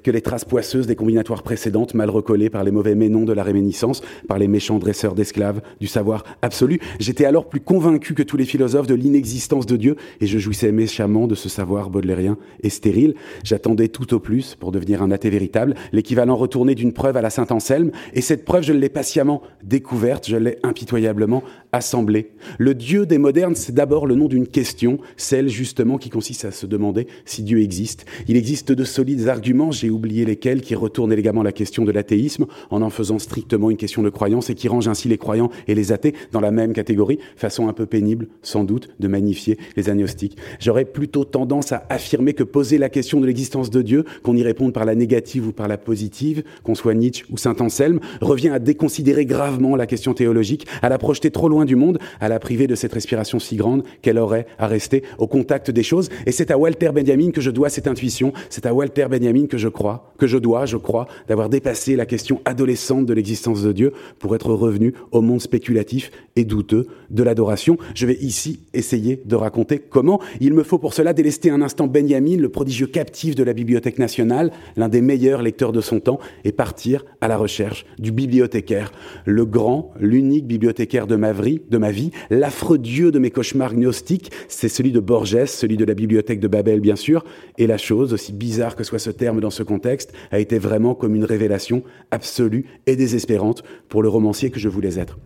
[0.02, 3.42] que les traces poisseuses des combinatoires précédentes, mal recollées par les mauvais ménons de la
[3.42, 6.80] réminiscence, par les méchants dresseurs d'esclaves du savoir absolu.
[6.98, 10.72] J'étais alors plus convaincu que tous les philosophes de l'inexistence de Dieu, et je jouissais
[10.72, 13.14] méchamment de ce savoir baudelairien et stérile.
[13.44, 17.30] J'attendais tout au plus, pour devenir un athée véritable, l'équivalent retourné d'une preuve à la
[17.30, 21.42] Saint-Anselme, et cette preuve, je l'ai patiemment découverte, je l'ai impitoyablement
[21.72, 22.30] assemblée.
[22.58, 26.50] Le Dieu des modernes, c'est d'abord le nom d'une question, celle justement qui consiste à
[26.50, 28.06] se demander si Dieu existe.
[28.26, 32.46] Il existe de solides arguments, j'ai oublié lesquels, qui retournent élégamment la question de l'athéisme
[32.70, 35.74] en en faisant strictement une question de croyance et qui rangent ainsi les croyants et
[35.74, 39.90] les athées dans la même catégorie, façon un peu pénible, sans doute, de magnifier les
[39.90, 40.36] agnostiques.
[40.60, 44.42] J'aurais plutôt tendance à affirmer que poser la question de l'existence de Dieu, qu'on y
[44.42, 48.50] réponde par la négative ou par la positive, qu'on soit Nietzsche ou Saint Anselme, revient
[48.50, 52.38] à déconsidérer gravement la question théologique, à la projeter trop loin du monde, à la
[52.38, 56.08] priver de cette respiration si grande qu'elle aurait à rester au contact des choses.
[56.26, 59.58] Et c'est à Walter Benjamin que je dois cette intuition, c'est à Walter Benjamin que
[59.58, 63.72] je crois, que je dois, je crois, d'avoir dépassé la question adolescente de l'existence de
[63.72, 67.78] Dieu pour être revenu au monde spéculatif et douteux de l'adoration.
[67.94, 70.20] Je vais ici essayer de raconter comment.
[70.40, 73.98] Il me faut pour cela délester un instant Benjamin, le prodigieux captif de la Bibliothèque
[73.98, 78.92] nationale, l'un des meilleurs lecteurs de son temps, et partir à la recherche du bibliothécaire,
[79.24, 83.74] le grand, l'unique bibliothécaire de ma vie, de ma vie, l'affreux dieu de mes cauchemars
[83.74, 87.24] gnostiques, c'est celui de Borges, celui de la bibliothèque de Babel bien sûr,
[87.56, 90.94] et la chose, aussi bizarre que soit ce terme dans ce contexte, a été vraiment
[90.94, 95.18] comme une révélation absolue et désespérante pour le romancier que je voulais être.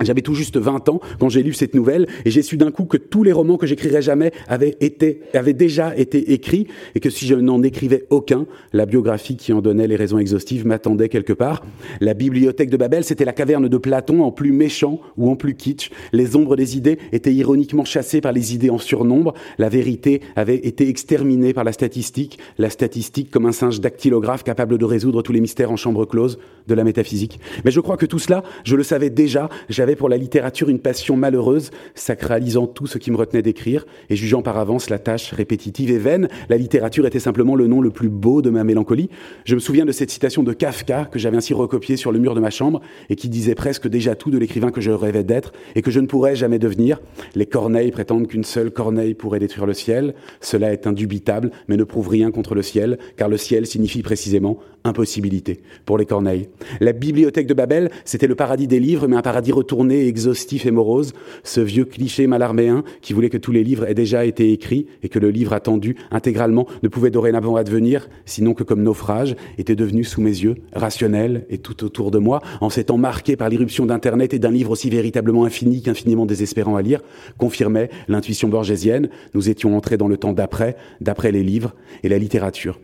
[0.00, 2.84] J'avais tout juste 20 ans quand j'ai lu cette nouvelle et j'ai su d'un coup
[2.84, 7.10] que tous les romans que j'écrirais jamais avaient été, avaient déjà été écrits et que
[7.10, 11.32] si je n'en écrivais aucun, la biographie qui en donnait les raisons exhaustives m'attendait quelque
[11.32, 11.64] part.
[12.00, 15.54] La bibliothèque de Babel, c'était la caverne de Platon en plus méchant ou en plus
[15.54, 15.90] kitsch.
[16.12, 19.34] Les ombres des idées étaient ironiquement chassées par les idées en surnombre.
[19.58, 22.38] La vérité avait été exterminée par la statistique.
[22.58, 26.38] La statistique comme un singe dactylographe capable de résoudre tous les mystères en chambre close
[26.66, 27.40] de la métaphysique.
[27.64, 29.48] Mais je crois que tout cela, je le savais déjà.
[29.96, 34.42] Pour la littérature une passion malheureuse, sacralisant tout ce qui me retenait d'écrire et jugeant
[34.42, 36.28] par avance la tâche répétitive et vaine.
[36.48, 39.10] La littérature était simplement le nom le plus beau de ma mélancolie.
[39.44, 42.34] Je me souviens de cette citation de Kafka que j'avais ainsi recopiée sur le mur
[42.34, 45.52] de ma chambre et qui disait presque déjà tout de l'écrivain que je rêvais d'être
[45.74, 47.00] et que je ne pourrais jamais devenir.
[47.34, 50.14] Les Corneilles prétendent qu'une seule Corneille pourrait détruire le ciel.
[50.40, 54.58] Cela est indubitable, mais ne prouve rien contre le ciel, car le ciel signifie précisément
[54.84, 56.48] impossibilité pour les Corneilles.
[56.80, 60.70] La bibliothèque de Babel, c'était le paradis des livres, mais un paradis retourné, exhaustif et
[60.70, 61.12] morose.
[61.44, 65.08] Ce vieux cliché malarméen qui voulait que tous les livres aient déjà été écrits et
[65.08, 70.04] que le livre attendu intégralement ne pouvait dorénavant advenir, sinon que comme naufrage, était devenu
[70.04, 74.34] sous mes yeux rationnel et tout autour de moi, en s'étant marqué par l'irruption d'Internet
[74.34, 77.00] et d'un livre aussi véritablement infini qu'infiniment désespérant à lire,
[77.38, 79.08] confirmait l'intuition borgésienne.
[79.34, 82.78] Nous étions entrés dans le temps d'après, d'après les livres et la littérature.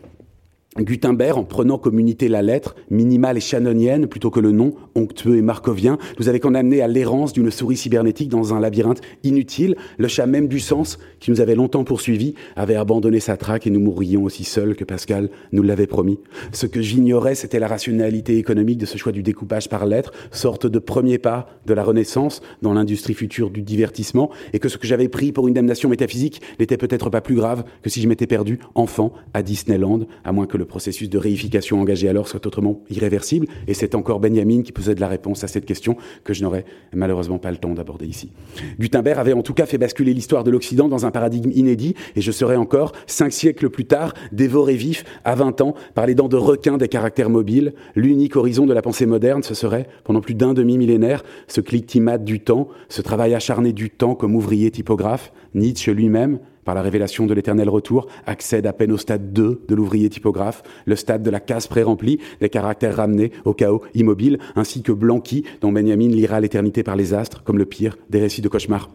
[0.78, 5.36] Gutenberg, en prenant comme unité la lettre, minimale et shannonienne, plutôt que le nom, onctueux
[5.36, 9.76] et markovien, nous avait condamné à l'errance d'une souris cybernétique dans un labyrinthe inutile.
[9.98, 13.70] Le chat même du sens, qui nous avait longtemps poursuivis, avait abandonné sa traque et
[13.70, 16.18] nous mourrions aussi seuls que Pascal nous l'avait promis.
[16.52, 20.66] Ce que j'ignorais, c'était la rationalité économique de ce choix du découpage par lettres, sorte
[20.66, 24.88] de premier pas de la Renaissance dans l'industrie future du divertissement, et que ce que
[24.88, 28.26] j'avais pris pour une damnation métaphysique n'était peut-être pas plus grave que si je m'étais
[28.26, 32.46] perdu, enfant, à Disneyland, à moins que le le processus de réification engagé alors soit
[32.46, 33.46] autrement irréversible.
[33.68, 37.38] Et c'est encore Benjamin qui possède la réponse à cette question que je n'aurai malheureusement
[37.38, 38.32] pas le temps d'aborder ici.
[38.80, 42.22] Gutenberg avait en tout cas fait basculer l'histoire de l'Occident dans un paradigme inédit, et
[42.22, 46.28] je serais encore, cinq siècles plus tard, dévoré vif, à 20 ans, par les dents
[46.28, 47.74] de requin des caractères mobiles.
[47.94, 52.40] L'unique horizon de la pensée moderne, ce serait, pendant plus d'un demi-millénaire, ce clic-timate du
[52.40, 57.34] temps, ce travail acharné du temps comme ouvrier typographe, Nietzsche lui-même, par la révélation de
[57.34, 61.40] l'éternel retour, accède à peine au stade 2 de l'ouvrier typographe, le stade de la
[61.40, 66.82] case pré-remplie, des caractères ramenés au chaos immobile, ainsi que Blanqui, dont Benjamin lira l'éternité
[66.82, 68.90] par les astres, comme le pire des récits de cauchemar.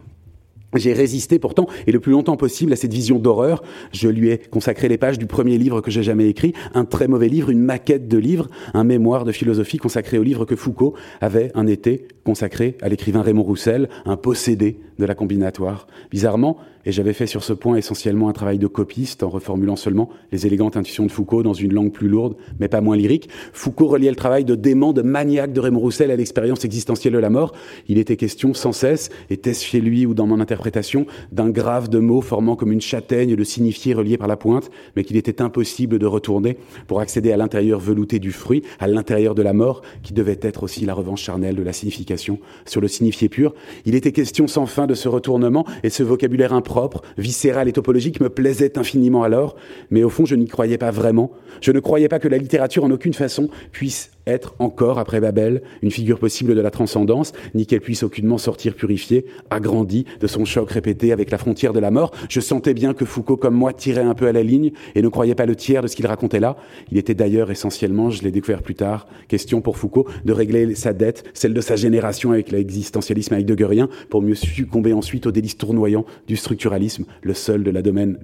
[0.76, 3.62] J'ai résisté pourtant, et le plus longtemps possible, à cette vision d'horreur.
[3.92, 7.08] Je lui ai consacré les pages du premier livre que j'ai jamais écrit, un très
[7.08, 10.94] mauvais livre, une maquette de livre, un mémoire de philosophie consacré au livre que Foucault
[11.20, 15.86] avait un été consacré à l'écrivain Raymond Roussel, un possédé de la combinatoire.
[16.10, 20.08] Bizarrement, et j'avais fait sur ce point essentiellement un travail de copiste en reformulant seulement
[20.32, 23.28] les élégantes intuitions de Foucault dans une langue plus lourde, mais pas moins lyrique.
[23.52, 27.18] Foucault reliait le travail de dément, de maniaque de Raymond Roussel à l'expérience existentielle de
[27.18, 27.52] la mort.
[27.88, 31.98] Il était question sans cesse, était-ce chez lui ou dans mon interprétation, d'un grave de
[31.98, 35.98] mots formant comme une châtaigne de signifiés reliés par la pointe, mais qu'il était impossible
[35.98, 40.14] de retourner pour accéder à l'intérieur velouté du fruit, à l'intérieur de la mort, qui
[40.14, 43.54] devait être aussi la revanche charnelle de la signification sur le signifié pur.
[43.84, 48.20] Il était question sans fin de ce retournement et ce vocabulaire propre, viscéral et topologique
[48.20, 49.56] me plaisait infiniment alors,
[49.90, 51.30] mais au fond je n'y croyais pas vraiment.
[51.60, 55.62] Je ne croyais pas que la littérature en aucune façon puisse être encore, après Babel,
[55.82, 60.44] une figure possible de la transcendance, ni qu'elle puisse aucunement sortir purifiée, agrandie de son
[60.44, 62.12] choc répété avec la frontière de la mort.
[62.28, 65.08] Je sentais bien que Foucault, comme moi, tirait un peu à la ligne et ne
[65.08, 66.56] croyait pas le tiers de ce qu'il racontait là.
[66.90, 70.92] Il était d'ailleurs essentiellement, je l'ai découvert plus tard, question pour Foucault de régler sa
[70.92, 75.56] dette, celle de sa génération avec l'existentialisme avec Deguerien, pour mieux succomber ensuite au délice
[75.56, 78.18] tournoyant du structuralisme, le seul domaine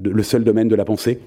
[0.68, 1.20] de la pensée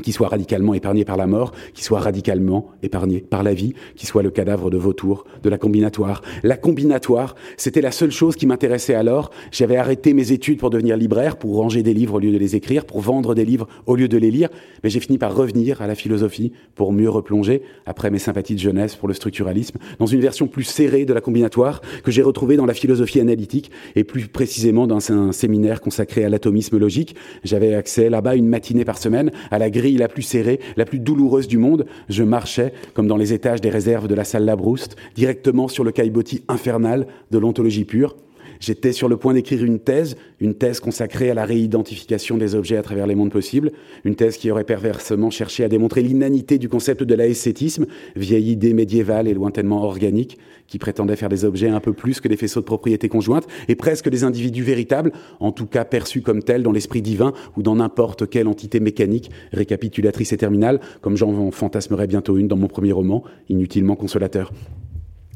[0.00, 4.06] qui soit radicalement épargné par la mort, qui soit radicalement épargné par la vie, qui
[4.06, 6.22] soit le cadavre de vautour, de la combinatoire.
[6.42, 9.30] La combinatoire, c'était la seule chose qui m'intéressait alors.
[9.52, 12.56] J'avais arrêté mes études pour devenir libraire, pour ranger des livres au lieu de les
[12.56, 14.48] écrire, pour vendre des livres au lieu de les lire,
[14.82, 18.60] mais j'ai fini par revenir à la philosophie pour mieux replonger, après mes sympathies de
[18.60, 22.56] jeunesse pour le structuralisme, dans une version plus serrée de la combinatoire que j'ai retrouvée
[22.56, 27.16] dans la philosophie analytique et plus précisément dans un séminaire consacré à l'atomisme logique.
[27.44, 30.98] J'avais accès là-bas une matinée par semaine à la grille la plus serrée, la plus
[30.98, 34.96] douloureuse du monde, je marchais, comme dans les étages des réserves de la salle Labrouste,
[35.14, 38.16] directement sur le caillebotis infernal de l'ontologie pure.
[38.60, 42.76] J'étais sur le point d'écrire une thèse, une thèse consacrée à la réidentification des objets
[42.76, 43.72] à travers les mondes possibles,
[44.04, 47.86] une thèse qui aurait perversement cherché à démontrer l'inanité du concept de l'aescétisme,
[48.16, 50.36] vieille idée médiévale et lointainement organique,
[50.66, 53.76] qui prétendait faire des objets un peu plus que des faisceaux de propriété conjointe, et
[53.76, 57.76] presque des individus véritables, en tout cas perçus comme tels dans l'esprit divin ou dans
[57.76, 62.92] n'importe quelle entité mécanique, récapitulatrice et terminale, comme j'en fantasmerai bientôt une dans mon premier
[62.92, 64.52] roman, inutilement consolateur.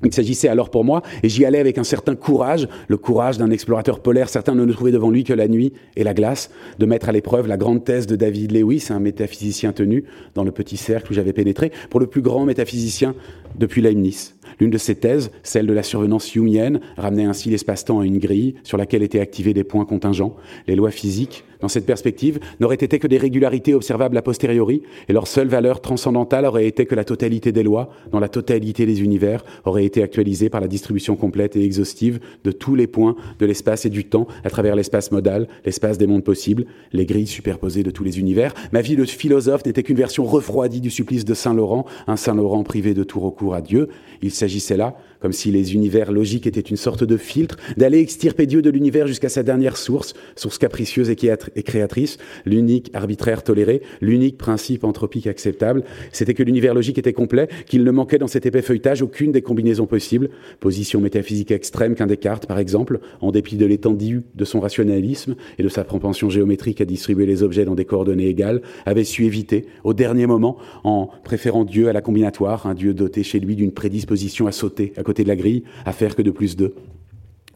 [0.05, 3.51] Il s'agissait alors pour moi, et j'y allais avec un certain courage, le courage d'un
[3.51, 6.87] explorateur polaire, certain de ne trouver devant lui que la nuit et la glace, de
[6.87, 10.77] mettre à l'épreuve la grande thèse de David Lewis, un métaphysicien tenu dans le petit
[10.77, 13.15] cercle où j'avais pénétré, pour le plus grand métaphysicien
[13.59, 14.35] depuis Leibniz.
[14.61, 18.55] L'une de ces thèses, celle de la survenance humienne, ramenait ainsi l'espace-temps à une grille
[18.63, 20.37] sur laquelle étaient activés des points contingents.
[20.69, 25.13] Les lois physiques, dans cette perspective, n'auraient été que des régularités observables a posteriori, et
[25.13, 29.03] leur seule valeur transcendantale aurait été que la totalité des lois, dans la totalité des
[29.03, 33.47] univers, aurait été actualisée par la distribution complète et exhaustive de tous les points de
[33.47, 37.83] l'espace et du temps à travers l'espace modal, l'espace des mondes possibles, les grilles superposées
[37.83, 38.55] de tous les univers.
[38.73, 42.35] Ma vie de philosophe n'était qu'une version refroidie du supplice de Saint Laurent, un Saint
[42.35, 43.89] Laurent privé de tout recours à Dieu.
[44.23, 48.45] Il s'agissait là, comme si les univers logiques étaient une sorte de filtre, d'aller extirper
[48.45, 54.37] Dieu de l'univers jusqu'à sa dernière source, source capricieuse et créatrice, l'unique arbitraire toléré, l'unique
[54.37, 55.83] principe anthropique acceptable.
[56.13, 59.41] C'était que l'univers logique était complet, qu'il ne manquait dans cet épais feuilletage aucune des
[59.41, 60.29] combinaisons possibles,
[60.61, 65.63] position métaphysique extrême qu'un Descartes, par exemple, en dépit de l'étendue de son rationalisme et
[65.63, 69.65] de sa propension géométrique à distribuer les objets dans des coordonnées égales, avait su éviter,
[69.85, 73.73] au dernier moment, en préférant Dieu à la combinatoire, un Dieu doté chez lui d'une
[73.73, 76.75] prédisposition à sauter à côté de la grille, à faire que de plus deux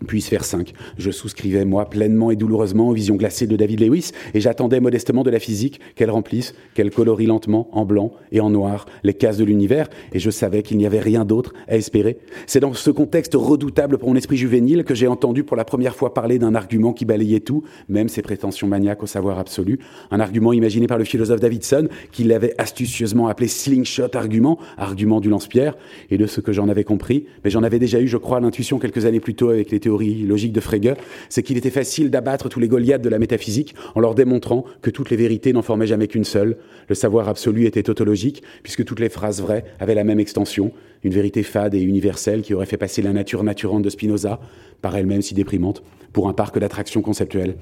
[0.07, 0.73] puisse faire cinq.
[0.99, 5.23] Je souscrivais, moi, pleinement et douloureusement aux visions glacées de David Lewis, et j'attendais modestement
[5.23, 9.39] de la physique qu'elle remplisse, qu'elle colorie lentement, en blanc et en noir, les cases
[9.39, 12.19] de l'univers, et je savais qu'il n'y avait rien d'autre à espérer.
[12.47, 15.95] C'est dans ce contexte redoutable pour mon esprit juvénile que j'ai entendu pour la première
[15.95, 19.79] fois parler d'un argument qui balayait tout, même ses prétentions maniaques au savoir absolu,
[20.11, 25.29] un argument imaginé par le philosophe Davidson, qui l'avait astucieusement appelé slingshot argument, argument du
[25.29, 25.77] lance-pierre,
[26.11, 28.79] et de ce que j'en avais compris, mais j'en avais déjà eu, je crois, l'intuition
[28.79, 30.95] quelques années plus tôt avec les logique de Frege,
[31.29, 34.91] c'est qu'il était facile d'abattre tous les Goliaths de la métaphysique en leur démontrant que
[34.91, 36.57] toutes les vérités n'en formaient jamais qu'une seule.
[36.89, 40.73] Le savoir absolu était tautologique, puisque toutes les phrases vraies avaient la même extension,
[41.03, 44.41] une vérité fade et universelle qui aurait fait passer la nature naturante de Spinoza,
[44.83, 45.83] par elle-même si déprimante,
[46.13, 47.57] pour un parc d'attractions conceptuelles.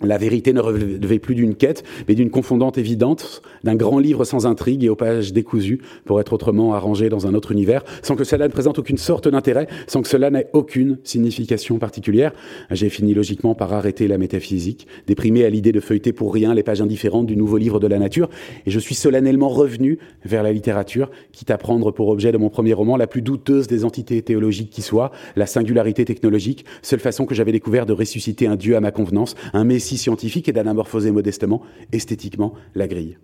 [0.00, 4.46] La vérité ne relevait plus d'une quête, mais d'une confondante évidente, d'un grand livre sans
[4.46, 8.22] intrigue et aux pages décousues, pour être autrement arrangé dans un autre univers, sans que
[8.22, 12.32] cela ne présente aucune sorte d'intérêt, sans que cela n'ait aucune signification particulière.
[12.70, 16.62] J'ai fini logiquement par arrêter la métaphysique, déprimé à l'idée de feuilleter pour rien les
[16.62, 18.28] pages indifférentes du nouveau livre de la nature,
[18.66, 22.50] et je suis solennellement revenu vers la littérature, quitte à prendre pour objet de mon
[22.50, 27.26] premier roman la plus douteuse des entités théologiques qui soit, la singularité technologique, seule façon
[27.26, 31.10] que j'avais découvert de ressusciter un Dieu à ma convenance, un Messie scientifique et d'anamorphoser
[31.10, 31.62] modestement,
[31.92, 33.18] esthétiquement, la grille.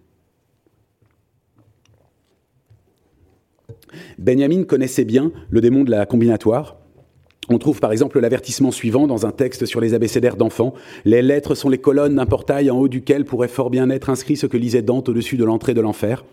[4.18, 6.76] Benjamin connaissait bien le démon de la combinatoire,
[7.50, 10.72] On trouve par exemple l'avertissement suivant dans un texte sur les abécédaires d'enfants.
[11.04, 14.36] Les lettres sont les colonnes d'un portail en haut duquel pourrait fort bien être inscrit
[14.36, 16.24] ce que lisait Dante au-dessus de l'entrée de l'enfer.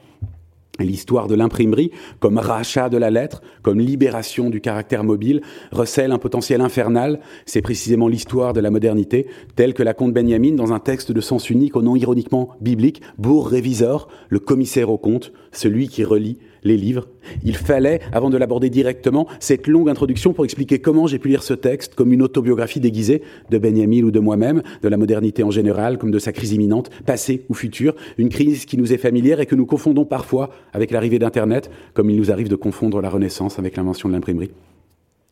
[0.84, 6.18] L'histoire de l'imprimerie, comme rachat de la lettre, comme libération du caractère mobile, recèle un
[6.18, 7.20] potentiel infernal.
[7.46, 11.22] C'est précisément l'histoire de la modernité, telle que la compte Benjamin dans un texte de
[11.22, 16.38] sens unique au nom ironiquement biblique, Bourg Révisor, le commissaire au compte, celui qui relit
[16.64, 17.08] les livres.
[17.44, 21.44] Il fallait, avant de l'aborder directement, cette longue introduction pour expliquer comment j'ai pu lire
[21.44, 25.52] ce texte comme une autobiographie déguisée de Benjamin ou de moi-même, de la modernité en
[25.52, 29.40] général, comme de sa crise imminente, passée ou future, une crise qui nous est familière
[29.40, 33.10] et que nous confondons parfois avec l'arrivée d'Internet, comme il nous arrive de confondre la
[33.10, 34.52] Renaissance avec l'invention de l'imprimerie.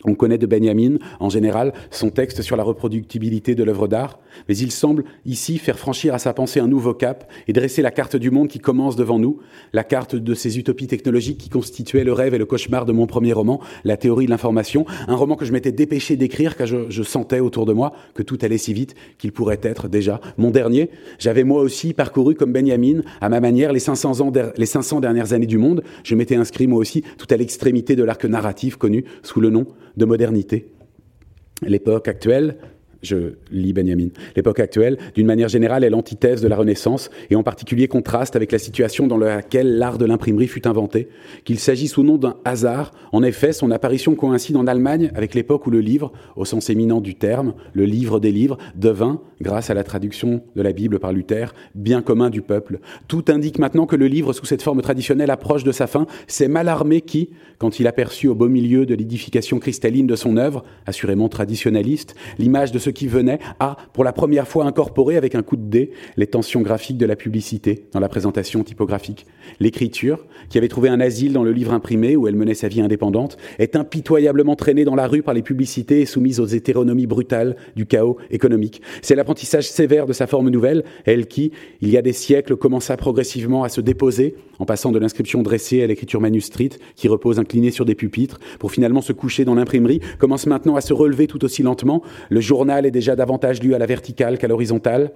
[0.06, 4.56] On connaît de Benjamin, en général, son texte sur la reproductibilité de l'œuvre d'art, mais
[4.56, 8.16] il semble ici faire franchir à sa pensée un nouveau cap et dresser la carte
[8.16, 9.40] du monde qui commence devant nous,
[9.74, 13.08] la carte de ces utopies technologiques qui constituaient le rêve et le cauchemar de mon
[13.08, 17.04] premier roman, La théorie de l'information, un roman que je m'étais dépêché d'écrire car je,
[17.04, 20.92] sentais autour de moi que tout allait si vite qu'il pourrait être déjà mon dernier.
[21.18, 25.34] J'avais moi aussi parcouru comme Benjamin, à ma manière, les 500, ans les 500 dernières
[25.34, 25.84] années du monde.
[26.06, 29.66] Je m'étais inscrit moi aussi tout à l'extrémité de l'arc narratif connu sous le nom
[29.98, 30.72] de modernité.
[31.62, 32.58] L'époque actuelle
[33.02, 34.10] je lis Benjamin.
[34.36, 38.52] L'époque actuelle, d'une manière générale, est l'antithèse de la Renaissance, et en particulier contraste avec
[38.52, 41.10] la situation dans laquelle l'art de l'imprimerie fut inventé,
[41.44, 42.94] qu'il s'agisse ou non d'un hasard.
[43.12, 47.02] En effet, son apparition coïncide en Allemagne avec l'époque où le livre, au sens éminent
[47.02, 51.14] du terme, le livre des livres, devint, grâce à la traduction de la Bible par
[51.14, 52.80] Luther, bien commun du peuple.
[53.08, 56.08] Tout indique maintenant que le livre, sous cette forme traditionnelle, approche de sa fin.
[56.28, 60.64] C'est Malarmé qui, quand il aperçut au beau milieu de l'édification cristalline de son œuvre,
[60.86, 65.44] assurément traditionnaliste, l'image de ce qui venait à, pour la première fois, incorporer avec un
[65.44, 69.26] coup de dé les tensions graphiques de la publicité dans la présentation typographique.
[69.60, 72.82] L'écriture, qui avait trouvé un asile dans le livre imprimé où elle menait sa vie
[72.82, 77.56] indépendante, est impitoyablement traînée dans la rue par les publicités et soumise aux hétéronomies brutales
[77.76, 78.82] du chaos économique.
[79.02, 82.98] C'est l'apprentissage sévère de sa forme nouvelle, elle qui, il y a des siècles, commença
[82.98, 87.72] progressivement à se déposer, en passant de l'inscription dressée à l'écriture manuscrite, qui repose inclinée
[87.72, 91.44] sur des pupitres, pour finalement se coucher dans l'imprimerie, commence maintenant à se relever tout
[91.46, 92.04] aussi lentement.
[92.30, 95.12] Le journal est déjà davantage lu à la verticale qu'à l'horizontale.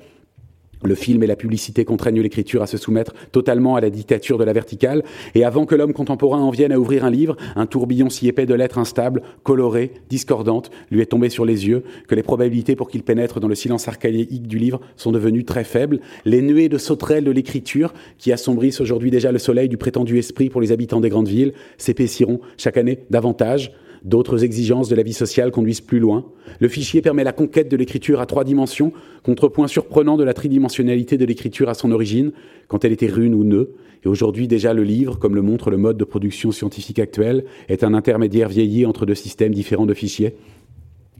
[0.83, 4.43] Le film et la publicité contraignent l'écriture à se soumettre totalement à la dictature de
[4.43, 5.03] la verticale,
[5.33, 8.45] et avant que l'homme contemporain en vienne à ouvrir un livre, un tourbillon si épais
[8.45, 12.89] de lettres instables, colorées, discordantes, lui est tombé sur les yeux, que les probabilités pour
[12.89, 16.01] qu'il pénètre dans le silence archaïque du livre sont devenues très faibles.
[16.25, 20.49] Les nuées de sauterelles de l'écriture, qui assombrissent aujourd'hui déjà le soleil du prétendu esprit
[20.49, 23.71] pour les habitants des grandes villes, s'épaissiront chaque année davantage.
[24.03, 26.25] D'autres exigences de la vie sociale conduisent plus loin.
[26.59, 28.91] Le fichier permet la conquête de l'écriture à trois dimensions,
[29.23, 32.33] contrepoint surprenant de la tridimensionnalité de l'écriture à son origine,
[32.67, 33.75] quand elle était rune ou nœud.
[34.03, 37.85] Et aujourd'hui déjà le livre, comme le montre le mode de production scientifique actuel, est
[37.85, 40.35] un intermédiaire vieilli entre deux systèmes différents de fichiers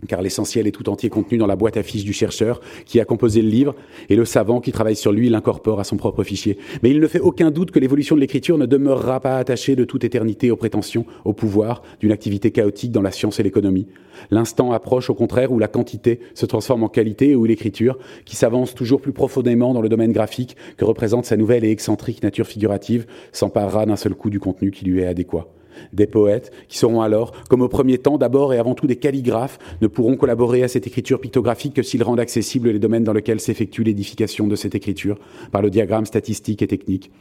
[0.07, 3.05] car l'essentiel est tout entier contenu dans la boîte à fiches du chercheur qui a
[3.05, 3.75] composé le livre,
[4.09, 6.57] et le savant qui travaille sur lui l'incorpore à son propre fichier.
[6.81, 9.85] Mais il ne fait aucun doute que l'évolution de l'écriture ne demeurera pas attachée de
[9.85, 13.87] toute éternité aux prétentions, au pouvoir d'une activité chaotique dans la science et l'économie.
[14.31, 18.35] L'instant approche au contraire où la quantité se transforme en qualité et où l'écriture, qui
[18.35, 22.47] s'avance toujours plus profondément dans le domaine graphique que représente sa nouvelle et excentrique nature
[22.47, 25.47] figurative, s'emparera d'un seul coup du contenu qui lui est adéquat
[25.91, 29.59] des poètes, qui seront alors, comme au premier temps, d'abord et avant tout des calligraphes,
[29.81, 33.39] ne pourront collaborer à cette écriture pictographique que s'ils rendent accessibles les domaines dans lesquels
[33.39, 35.17] s'effectue l'édification de cette écriture,
[35.51, 37.11] par le diagramme statistique et technique.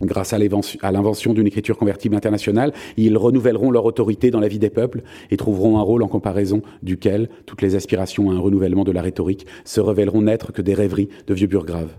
[0.00, 4.70] Grâce à l'invention d'une écriture convertible internationale, ils renouvelleront leur autorité dans la vie des
[4.70, 8.90] peuples et trouveront un rôle en comparaison duquel toutes les aspirations à un renouvellement de
[8.90, 11.94] la rhétorique se révéleront n'être que des rêveries de vieux burgraves.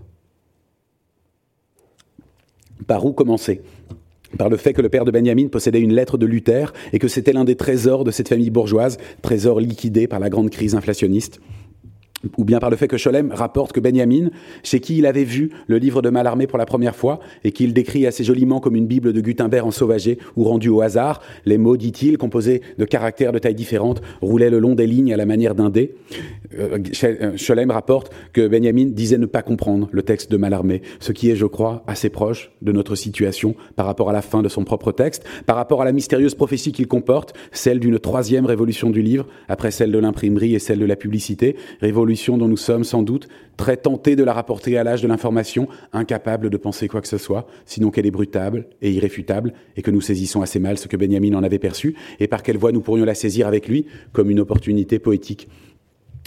[2.86, 3.62] Par où commencer?
[4.36, 7.08] Par le fait que le père de Benjamin possédait une lettre de Luther et que
[7.08, 11.40] c'était l'un des trésors de cette famille bourgeoise, trésor liquidé par la grande crise inflationniste
[12.36, 14.30] ou bien par le fait que Scholem rapporte que Benjamin,
[14.62, 17.72] chez qui il avait vu le livre de Mallarmé pour la première fois, et qu'il
[17.72, 21.76] décrit assez joliment comme une Bible de Gutenberg ensauvagée ou rendue au hasard, les mots,
[21.76, 25.54] dit-il, composés de caractères de taille différentes, roulaient le long des lignes à la manière
[25.54, 25.94] d'un dé.
[26.58, 31.12] Euh, euh, Scholem rapporte que Benjamin disait ne pas comprendre le texte de Mallarmé, ce
[31.12, 34.48] qui est, je crois, assez proche de notre situation par rapport à la fin de
[34.48, 38.90] son propre texte, par rapport à la mystérieuse prophétie qu'il comporte, celle d'une troisième révolution
[38.90, 42.84] du livre, après celle de l'imprimerie et celle de la publicité, révolution dont nous sommes
[42.84, 47.00] sans doute très tentés de la rapporter à l'âge de l'information, incapables de penser quoi
[47.00, 50.78] que ce soit, sinon qu'elle est brutale et irréfutable, et que nous saisissons assez mal
[50.78, 53.68] ce que Benjamin en avait perçu, et par quelle voie nous pourrions la saisir avec
[53.68, 55.48] lui comme une opportunité poétique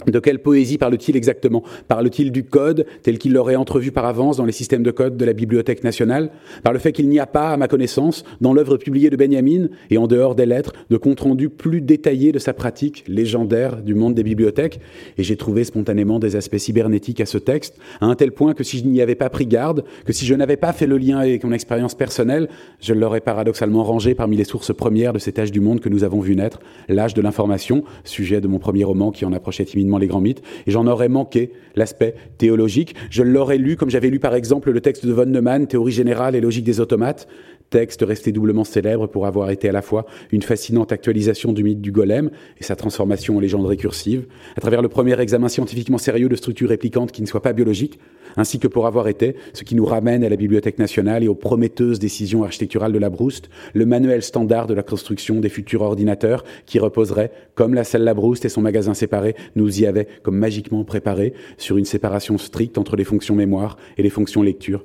[0.06, 1.64] De quelle poésie parle-t-il exactement?
[1.88, 5.24] Parle-t-il du code tel qu'il l'aurait entrevu par avance dans les systèmes de code de
[5.24, 6.30] la Bibliothèque nationale?
[6.62, 9.66] Par le fait qu'il n'y a pas, à ma connaissance, dans l'œuvre publiée de Benjamin
[9.90, 13.96] et en dehors des lettres, de compte rendu plus détaillé de sa pratique légendaire du
[13.96, 14.78] monde des bibliothèques?
[15.18, 18.62] Et j'ai trouvé spontanément des aspects cybernétiques à ce texte, à un tel point que
[18.62, 21.18] si je n'y avais pas pris garde, que si je n'avais pas fait le lien
[21.18, 22.48] avec mon expérience personnelle,
[22.80, 26.04] je l'aurais paradoxalement rangé parmi les sources premières de cet âge du monde que nous
[26.04, 29.87] avons vu naître, l'âge de l'information, sujet de mon premier roman qui en approchait timidement
[29.96, 32.94] les grands mythes, et j'en aurais manqué l'aspect théologique.
[33.08, 36.34] Je l'aurais lu comme j'avais lu par exemple le texte de von Neumann, Théorie générale
[36.34, 37.26] et logique des automates,
[37.70, 41.80] texte resté doublement célèbre pour avoir été à la fois une fascinante actualisation du mythe
[41.80, 46.28] du golem et sa transformation en légende récursive, à travers le premier examen scientifiquement sérieux
[46.28, 47.98] de structures réplicantes qui ne soient pas biologiques,
[48.36, 51.34] ainsi que pour avoir été, ce qui nous ramène à la Bibliothèque nationale et aux
[51.34, 56.44] prometteuses décisions architecturales de la Brouste, le manuel standard de la construction des futurs ordinateurs
[56.66, 60.84] qui reposerait, comme la salle Labrouste et son magasin séparé nous y avaient comme magiquement
[60.84, 64.84] préparé, sur une séparation stricte entre les fonctions mémoire et les fonctions lecture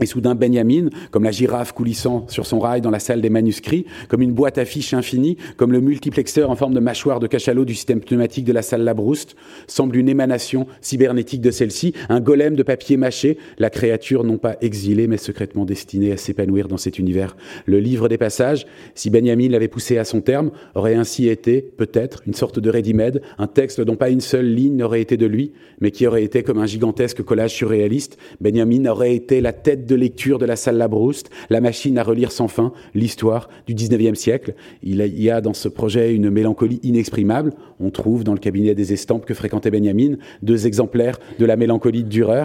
[0.00, 3.86] et soudain, Benjamin, comme la girafe coulissant sur son rail dans la salle des manuscrits,
[4.08, 7.64] comme une boîte à fiches infinie, comme le multiplexeur en forme de mâchoire de cachalot
[7.64, 9.36] du système pneumatique de la salle Labrouste,
[9.66, 14.56] semble une émanation cybernétique de celle-ci, un golem de papier mâché, la créature non pas
[14.60, 17.36] exilée, mais secrètement destinée à s'épanouir dans cet univers.
[17.66, 22.22] Le livre des passages, si Benjamin l'avait poussé à son terme, aurait ainsi été, peut-être,
[22.26, 25.52] une sorte de ready-made, un texte dont pas une seule ligne n'aurait été de lui,
[25.80, 28.18] mais qui aurait été comme un gigantesque collage surréaliste.
[28.40, 32.30] Benjamin aurait été la tête de lecture de la salle Labrouste, la machine à relire
[32.30, 34.54] sans fin l'histoire du 19e siècle.
[34.84, 37.52] Il y a dans ce projet une mélancolie inexprimable.
[37.80, 42.04] On trouve dans le cabinet des estampes que fréquentait Benjamin deux exemplaires de la mélancolie
[42.04, 42.44] de Dürer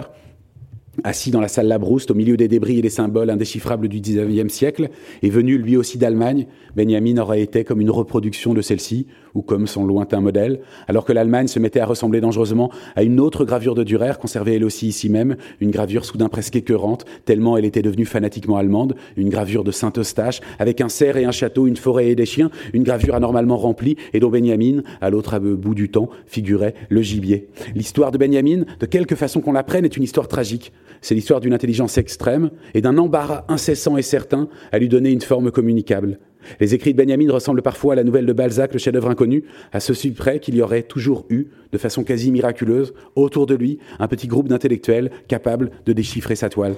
[1.04, 4.52] assis dans la salle Labrouste, au milieu des débris et des symboles indéchiffrables du XIXe
[4.52, 4.88] siècle,
[5.22, 9.66] est venu lui aussi d'Allemagne, Benjamin aurait été comme une reproduction de celle-ci, ou comme
[9.66, 13.74] son lointain modèle, alors que l'Allemagne se mettait à ressembler dangereusement à une autre gravure
[13.74, 17.82] de Dürer, conservée elle aussi ici même, une gravure soudain presque écœurante, tellement elle était
[17.82, 22.08] devenue fanatiquement allemande, une gravure de Saint-Eustache, avec un cerf et un château, une forêt
[22.08, 26.08] et des chiens, une gravure anormalement remplie, et dont Benjamin, à l'autre bout du temps,
[26.26, 27.48] figurait le gibier.
[27.74, 30.72] L'histoire de Benjamin, de quelque façon qu'on la prenne, est une histoire tragique.
[31.00, 35.20] C'est l'histoire d'une intelligence extrême et d'un embarras incessant et certain à lui donner une
[35.20, 36.18] forme communicable.
[36.60, 39.80] Les écrits de Benjamin ressemblent parfois à la nouvelle de Balzac, le chef-d'œuvre inconnu, à
[39.80, 44.08] ceci près qu'il y aurait toujours eu, de façon quasi miraculeuse, autour de lui, un
[44.08, 46.74] petit groupe d'intellectuels capables de déchiffrer sa toile.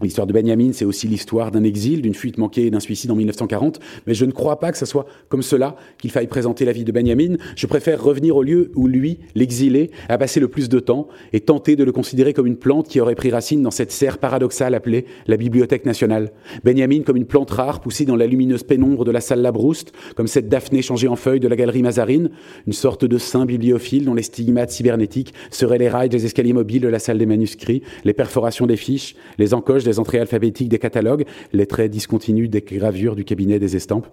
[0.00, 3.14] L'histoire de Benjamin, c'est aussi l'histoire d'un exil, d'une fuite manquée et d'un suicide en
[3.14, 3.78] 1940.
[4.06, 6.84] Mais je ne crois pas que ce soit comme cela qu'il faille présenter la vie
[6.84, 7.36] de Benjamin.
[7.56, 11.40] Je préfère revenir au lieu où lui, l'exilé, a passé le plus de temps et
[11.40, 14.74] tenter de le considérer comme une plante qui aurait pris racine dans cette serre paradoxale
[14.74, 16.32] appelée la Bibliothèque nationale.
[16.64, 20.26] Benjamin comme une plante rare poussée dans la lumineuse pénombre de la salle Labrouste, comme
[20.26, 22.30] cette Daphné changée en feuille de la galerie Mazarine,
[22.66, 26.82] une sorte de saint bibliophile dont les stigmates cybernétiques seraient les rails des escaliers mobiles
[26.82, 30.78] de la salle des manuscrits, les perforations des fiches, les encoches des entrées alphabétiques des
[30.78, 34.06] catalogues, les traits discontinus des gravures du cabinet des estampes.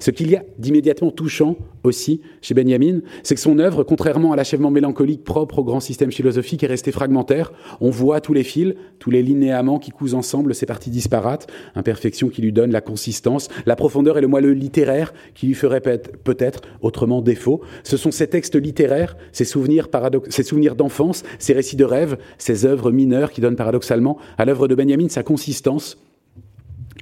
[0.00, 4.36] Ce qu'il y a d'immédiatement touchant aussi chez Benjamin, c'est que son œuvre, contrairement à
[4.36, 7.52] l'achèvement mélancolique propre au grand système philosophique, est restée fragmentaire.
[7.80, 12.28] On voit tous les fils, tous les linéaments qui cousent ensemble ces parties disparates, imperfection
[12.28, 16.60] qui lui donne la consistance, la profondeur et le moelleux littéraire qui lui ferait peut-être
[16.80, 17.60] autrement défaut.
[17.82, 19.88] Ce sont ces textes littéraires, ces souvenirs,
[20.28, 24.74] souvenirs d'enfance, ces récits de rêve, ces œuvres mineures qui donnent paradoxalement à l'œuvre de
[24.74, 25.98] Benjamin sa consistance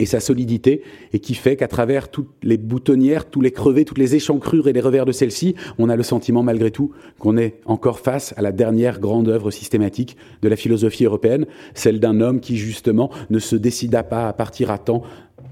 [0.01, 0.83] et sa solidité,
[1.13, 4.73] et qui fait qu'à travers toutes les boutonnières, tous les crevés, toutes les échancrures et
[4.73, 8.43] les revers de celle-ci, on a le sentiment malgré tout qu'on est encore face à
[8.43, 13.39] la dernière grande œuvre systématique de la philosophie européenne, celle d'un homme qui justement ne
[13.39, 15.03] se décida pas à partir à temps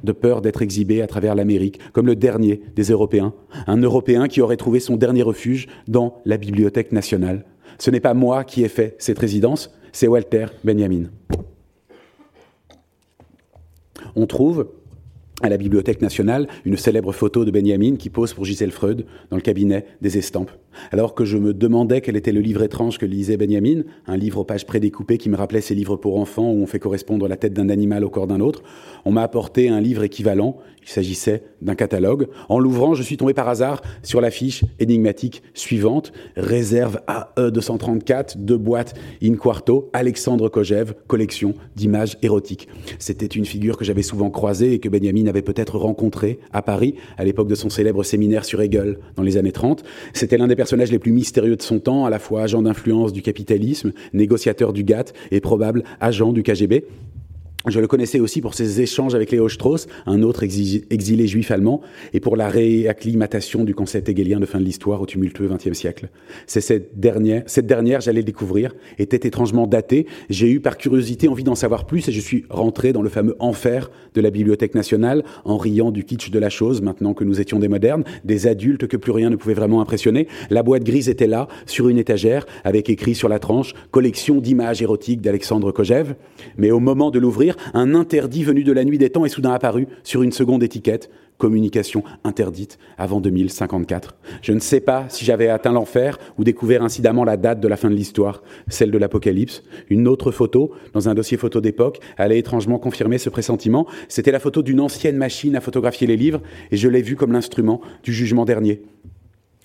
[0.05, 3.34] de peur d'être exhibé à travers l'Amérique, comme le dernier des Européens,
[3.66, 7.44] un Européen qui aurait trouvé son dernier refuge dans la Bibliothèque nationale.
[7.78, 11.05] Ce n'est pas moi qui ai fait cette résidence, c'est Walter Benjamin
[14.16, 14.68] on trouve
[15.42, 19.36] à la Bibliothèque nationale une célèbre photo de Benjamin qui pose pour Gisèle Freud dans
[19.36, 20.50] le cabinet des estampes.
[20.93, 24.41] Alors que je me demandais quel était le livre étrange que lisait Benjamin, un livre
[24.41, 27.37] aux pages prédécoupées qui me rappelait ces livres pour enfants où on fait correspondre la
[27.37, 28.62] tête d'un animal au corps d'un autre,
[29.05, 30.59] on m'a apporté un livre équivalent
[30.89, 32.29] il s'agissait d'un catalogue.
[32.49, 36.12] En l'ouvrant, je suis tombé par hasard sur la fiche énigmatique suivante.
[36.35, 42.68] Réserve AE 234, deux boîtes in quarto, Alexandre Kojev, collection d'images érotiques.
[42.99, 46.95] C'était une figure que j'avais souvent croisée et que Benjamin avait peut-être rencontrée à Paris
[47.18, 49.85] à l'époque de son célèbre séminaire sur Hegel dans les années 30.
[50.14, 53.23] C'était l'un des les plus mystérieux de son temps, à la fois agent d'influence du
[53.23, 56.85] capitalisme, négociateur du GATT et probable agent du KGB.
[57.71, 61.81] Je le connaissais aussi pour ses échanges avec Léo Strauss, un autre exilé juif allemand,
[62.12, 66.09] et pour la réacclimatation du concept hegelien de fin de l'histoire au tumultueux XXe siècle.
[66.47, 70.07] C'est cette dernière, cette dernière, j'allais le découvrir, était étrangement datée.
[70.31, 73.37] J'ai eu par curiosité envie d'en savoir plus et je suis rentré dans le fameux
[73.39, 77.41] enfer de la Bibliothèque nationale en riant du kitsch de la chose, maintenant que nous
[77.41, 80.29] étions des modernes, des adultes que plus rien ne pouvait vraiment impressionner.
[80.51, 84.83] La boîte grise était là, sur une étagère, avec écrit sur la tranche, collection d'images
[84.83, 86.14] érotiques d'Alexandre Kojev.
[86.57, 89.52] Mais au moment de l'ouvrir, un interdit venu de la nuit des temps est soudain
[89.52, 94.16] apparu sur une seconde étiquette, communication interdite avant 2054.
[94.42, 97.76] Je ne sais pas si j'avais atteint l'enfer ou découvert incidemment la date de la
[97.76, 99.62] fin de l'histoire, celle de l'Apocalypse.
[99.88, 103.86] Une autre photo, dans un dossier photo d'époque, allait étrangement confirmer ce pressentiment.
[104.09, 107.32] C'était la photo d'une ancienne machine à photographier les livres, et je l'ai vue comme
[107.32, 108.82] l'instrument du jugement dernier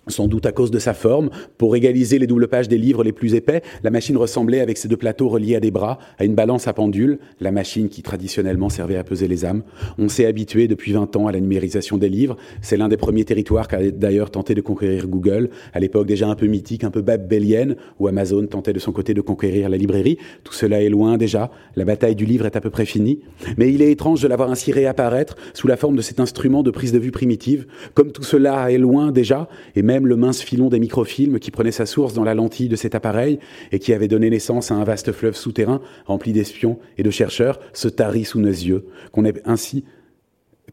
[0.08, 1.30] sans doute à cause de sa forme.
[1.58, 4.88] Pour égaliser les doubles pages des livres les plus épais, la machine ressemblait, avec ses
[4.88, 8.70] deux plateaux reliés à des bras, à une balance à pendule, la machine qui traditionnellement
[8.70, 9.64] servait à peser les âmes.
[9.98, 12.38] On s'est habitué depuis 20 ans à la numérisation des livres.
[12.62, 16.36] C'est l'un des premiers territoires qu'a d'ailleurs tenté de conquérir Google, à l'époque déjà un
[16.36, 20.18] peu mythique, un peu babélienne, où Amazon tentait de son côté de conquérir la librairie.
[20.44, 23.20] Tout cela est loin déjà, la bataille du livre est à peu près finie.
[23.58, 26.72] Mais il est étrange de l'avoir ainsi réapparaître sous la forme de cet instrument de
[26.72, 30.42] prise de vue primitive, comme tout cela est loin déjà, et même même le mince
[30.42, 33.38] filon des microfilms qui prenait sa source dans la lentille de cet appareil
[33.72, 37.60] et qui avait donné naissance à un vaste fleuve souterrain rempli d'espions et de chercheurs,
[37.74, 39.86] se tarit sous nos yeux, qu'on ait ainsi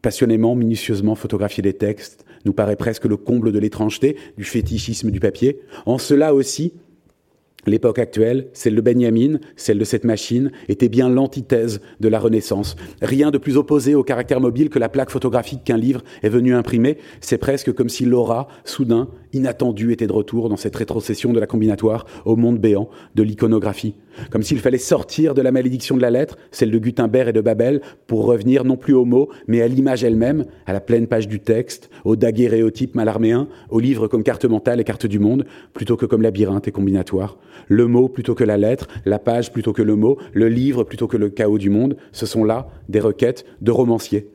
[0.01, 5.19] passionnément, minutieusement photographié des textes, nous paraît presque le comble de l'étrangeté, du fétichisme du
[5.19, 5.59] papier.
[5.85, 6.73] En cela aussi,
[7.65, 12.75] L'époque actuelle, celle de Benjamin, celle de cette machine, était bien l'antithèse de la Renaissance.
[13.01, 16.55] Rien de plus opposé au caractère mobile que la plaque photographique qu'un livre est venu
[16.55, 16.97] imprimer.
[17.19, 21.45] C'est presque comme si l'aura, soudain, inattendu, était de retour dans cette rétrocession de la
[21.45, 23.95] combinatoire au monde béant de l'iconographie.
[24.29, 27.41] Comme s'il fallait sortir de la malédiction de la lettre, celle de Gutenberg et de
[27.41, 31.27] Babel, pour revenir non plus au mot, mais à l'image elle-même, à la pleine page
[31.27, 35.95] du texte, au daguerréotype malarméen, au livre comme carte mentale et carte du monde, plutôt
[35.95, 37.37] que comme labyrinthe et combinatoire.
[37.67, 41.07] Le mot plutôt que la lettre, la page plutôt que le mot, le livre plutôt
[41.07, 44.29] que le chaos du monde, ce sont là des requêtes de romanciers.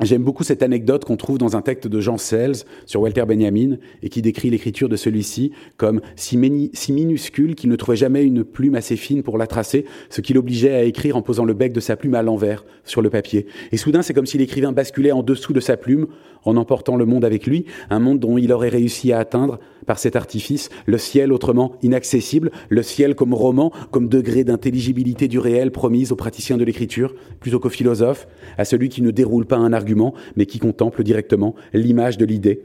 [0.00, 3.78] J'aime beaucoup cette anecdote qu'on trouve dans un texte de Jean Sells sur Walter Benjamin
[4.02, 8.76] et qui décrit l'écriture de celui-ci comme si, minuscule qu'il ne trouvait jamais une plume
[8.76, 11.80] assez fine pour la tracer, ce qui l'obligeait à écrire en posant le bec de
[11.80, 13.46] sa plume à l'envers sur le papier.
[13.72, 16.06] Et soudain, c'est comme si l'écrivain basculait en dessous de sa plume
[16.44, 19.98] en emportant le monde avec lui, un monde dont il aurait réussi à atteindre par
[19.98, 25.72] cet artifice le ciel autrement inaccessible, le ciel comme roman, comme degré d'intelligibilité du réel
[25.72, 28.28] promise aux praticiens de l'écriture, plutôt qu'aux philosophes,
[28.58, 29.87] à celui qui ne déroule pas un argument,
[30.36, 32.62] mais qui contemple directement l'image de l'idée,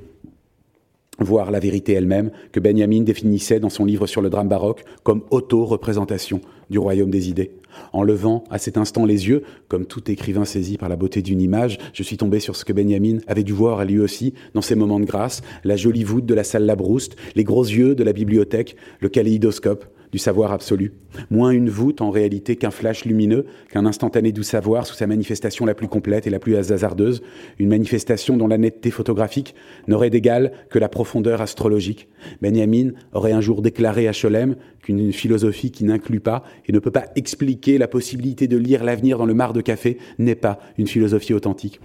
[1.19, 5.23] voire la vérité elle-même, que Benjamin définissait dans son livre sur le drame baroque comme
[5.31, 7.51] auto-représentation du royaume des idées.
[7.91, 11.41] En levant à cet instant les yeux, comme tout écrivain saisi par la beauté d'une
[11.41, 14.61] image, je suis tombé sur ce que Benjamin avait dû voir à lui aussi dans
[14.61, 18.03] ses moments de grâce, la jolie voûte de la salle Labrouste, les gros yeux de
[18.03, 20.93] la bibliothèque, le kaléidoscope, du savoir absolu.
[21.31, 25.65] Moins une voûte en réalité qu'un flash lumineux, qu'un instantané du savoir sous sa manifestation
[25.65, 27.23] la plus complète et la plus hasardeuse,
[27.57, 29.55] une manifestation dont la netteté photographique
[29.87, 32.09] n'aurait d'égal que la profondeur astrologique.
[32.43, 36.91] Benjamin aurait un jour déclaré à Cholem qu'une philosophie qui n'inclut pas et ne peut
[36.91, 40.87] pas expliquer la possibilité de lire l'avenir dans le mar de café n'est pas une
[40.87, 41.81] philosophie authentique.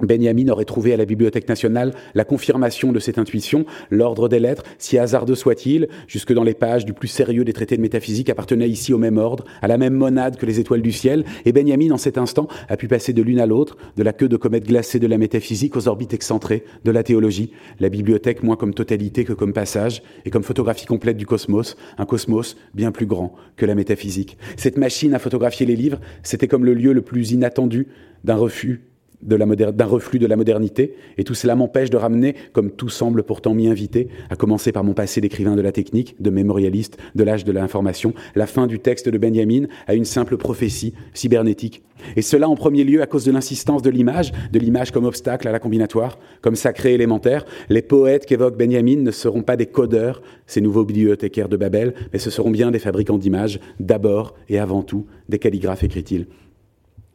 [0.00, 3.64] Benjamin aurait trouvé à la Bibliothèque nationale la confirmation de cette intuition.
[3.90, 7.76] L'ordre des lettres, si hasardeux soit-il, jusque dans les pages du plus sérieux des traités
[7.76, 10.92] de métaphysique, appartenait ici au même ordre, à la même monade que les étoiles du
[10.92, 14.12] ciel, et Benjamin, en cet instant, a pu passer de l'une à l'autre, de la
[14.12, 18.42] queue de comète glacée de la métaphysique aux orbites excentrées de la théologie, la bibliothèque
[18.42, 22.92] moins comme totalité que comme passage, et comme photographie complète du cosmos, un cosmos bien
[22.92, 24.36] plus grand que la métaphysique.
[24.56, 27.88] Cette machine à photographier les livres, c'était comme le lieu le plus inattendu
[28.24, 28.82] d'un refus
[29.22, 33.54] d'un reflux de la modernité, et tout cela m'empêche de ramener, comme tout semble pourtant
[33.54, 37.44] m'y inviter, à commencer par mon passé d'écrivain de la technique, de mémorialiste, de l'âge
[37.44, 41.82] de l'information, la fin du texte de Benjamin à une simple prophétie cybernétique.
[42.16, 45.46] Et cela en premier lieu à cause de l'insistance de l'image, de l'image comme obstacle
[45.46, 47.44] à la combinatoire, comme sacré élémentaire.
[47.68, 52.18] Les poètes qu'évoque Benjamin ne seront pas des codeurs, ces nouveaux bibliothécaires de Babel, mais
[52.18, 56.26] ce seront bien des fabricants d'images, d'abord et avant tout des calligraphes, écrit-il.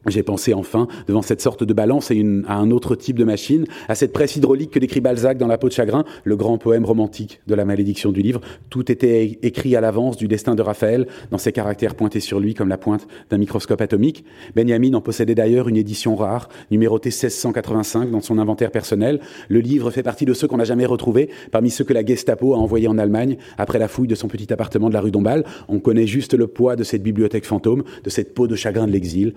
[0.07, 3.65] J'ai pensé enfin, devant cette sorte de balance et à un autre type de machine,
[3.89, 6.85] à cette presse hydraulique que décrit Balzac dans La peau de chagrin, le grand poème
[6.85, 8.39] romantique de la malédiction du livre.
[8.69, 12.53] Tout était écrit à l'avance du destin de Raphaël, dans ses caractères pointés sur lui
[12.53, 14.23] comme la pointe d'un microscope atomique.
[14.55, 19.19] Benjamin en possédait d'ailleurs une édition rare, numérotée 1685 dans son inventaire personnel.
[19.49, 22.53] Le livre fait partie de ceux qu'on n'a jamais retrouvés, parmi ceux que la Gestapo
[22.53, 25.43] a envoyés en Allemagne après la fouille de son petit appartement de la rue Dombasle.
[25.67, 28.93] On connaît juste le poids de cette bibliothèque fantôme, de cette peau de chagrin de
[28.93, 29.33] l'exil,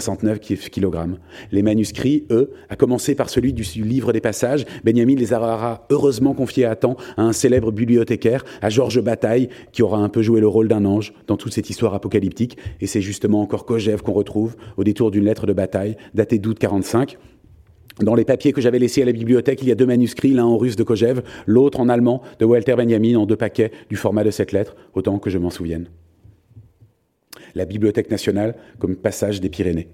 [0.00, 0.40] 469
[0.70, 1.16] kg.
[1.52, 6.34] Les manuscrits, eux, à commencer par celui du livre des passages, Benjamin les aura heureusement
[6.34, 10.40] confiés à temps à un célèbre bibliothécaire, à Georges Bataille, qui aura un peu joué
[10.40, 12.56] le rôle d'un ange dans toute cette histoire apocalyptique.
[12.80, 16.58] Et c'est justement encore Kojève qu'on retrouve au détour d'une lettre de bataille datée d'août
[16.58, 17.18] 45.
[18.00, 20.44] Dans les papiers que j'avais laissés à la bibliothèque, il y a deux manuscrits, l'un
[20.44, 24.24] en russe de Kojève, l'autre en allemand de Walter Benjamin, en deux paquets du format
[24.24, 25.86] de cette lettre, autant que je m'en souvienne.
[27.54, 29.88] La Bibliothèque nationale comme passage des Pyrénées.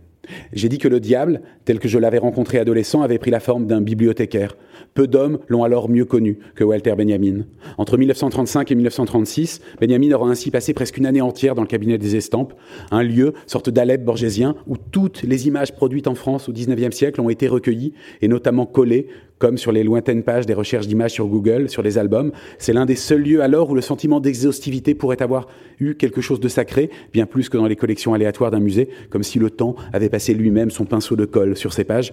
[0.53, 3.67] J'ai dit que le diable, tel que je l'avais rencontré adolescent, avait pris la forme
[3.67, 4.57] d'un bibliothécaire.
[4.95, 7.45] Peu d'hommes l'ont alors mieux connu que Walter Benjamin.
[7.79, 11.99] Entre 1935 et 1936, Benjamin aura ainsi passé presque une année entière dans le cabinet
[11.99, 12.55] des estampes,
[12.91, 17.21] un lieu, sorte d'Alep borgésien, où toutes les images produites en France au XIXe siècle
[17.21, 19.09] ont été recueillies et notamment collées
[19.41, 22.31] comme sur les lointaines pages des recherches d'images sur Google, sur les albums.
[22.59, 25.49] C'est l'un des seuls lieux alors où le sentiment d'exhaustivité pourrait avoir
[25.81, 29.25] eu quelque chose de sacré, bien plus que dans les collections aléatoires d'un musée, comme
[29.25, 32.13] si le temps avait passé lui-même son pinceau de colle sur ces pages.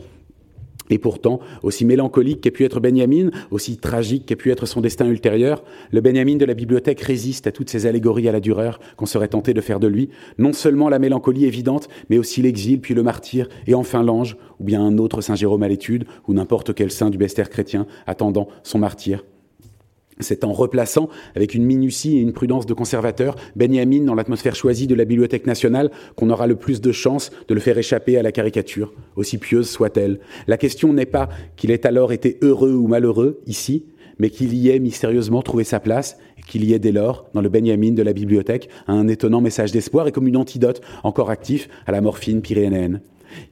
[0.89, 5.07] Et pourtant, aussi mélancolique qu'ait pu être Benjamin, aussi tragique qu'ait pu être son destin
[5.07, 9.05] ultérieur, le Benjamin de la bibliothèque résiste à toutes ces allégories à la dureur qu'on
[9.05, 10.09] serait tenté de faire de lui.
[10.38, 14.63] Non seulement la mélancolie évidente, mais aussi l'exil, puis le martyr, et enfin l'ange, ou
[14.63, 18.47] bien un autre Saint Jérôme à l'étude, ou n'importe quel saint du bestiaire chrétien attendant
[18.63, 19.23] son martyr.
[20.20, 24.88] C'est en replaçant, avec une minutie et une prudence de conservateur, Benjamin dans l'atmosphère choisie
[24.88, 28.24] de la Bibliothèque nationale qu'on aura le plus de chances de le faire échapper à
[28.24, 30.20] la caricature, aussi pieuse soit-elle.
[30.47, 33.86] La question n'est pas qu'il ait alors été heureux ou malheureux, ici,
[34.20, 37.41] mais qu'il y ait mystérieusement trouvé sa place, et qu'il y ait dès lors, dans
[37.41, 41.70] le Benjamin de la bibliothèque, un étonnant message d'espoir et comme une antidote encore actif
[41.86, 43.01] à la morphine pyrénéenne.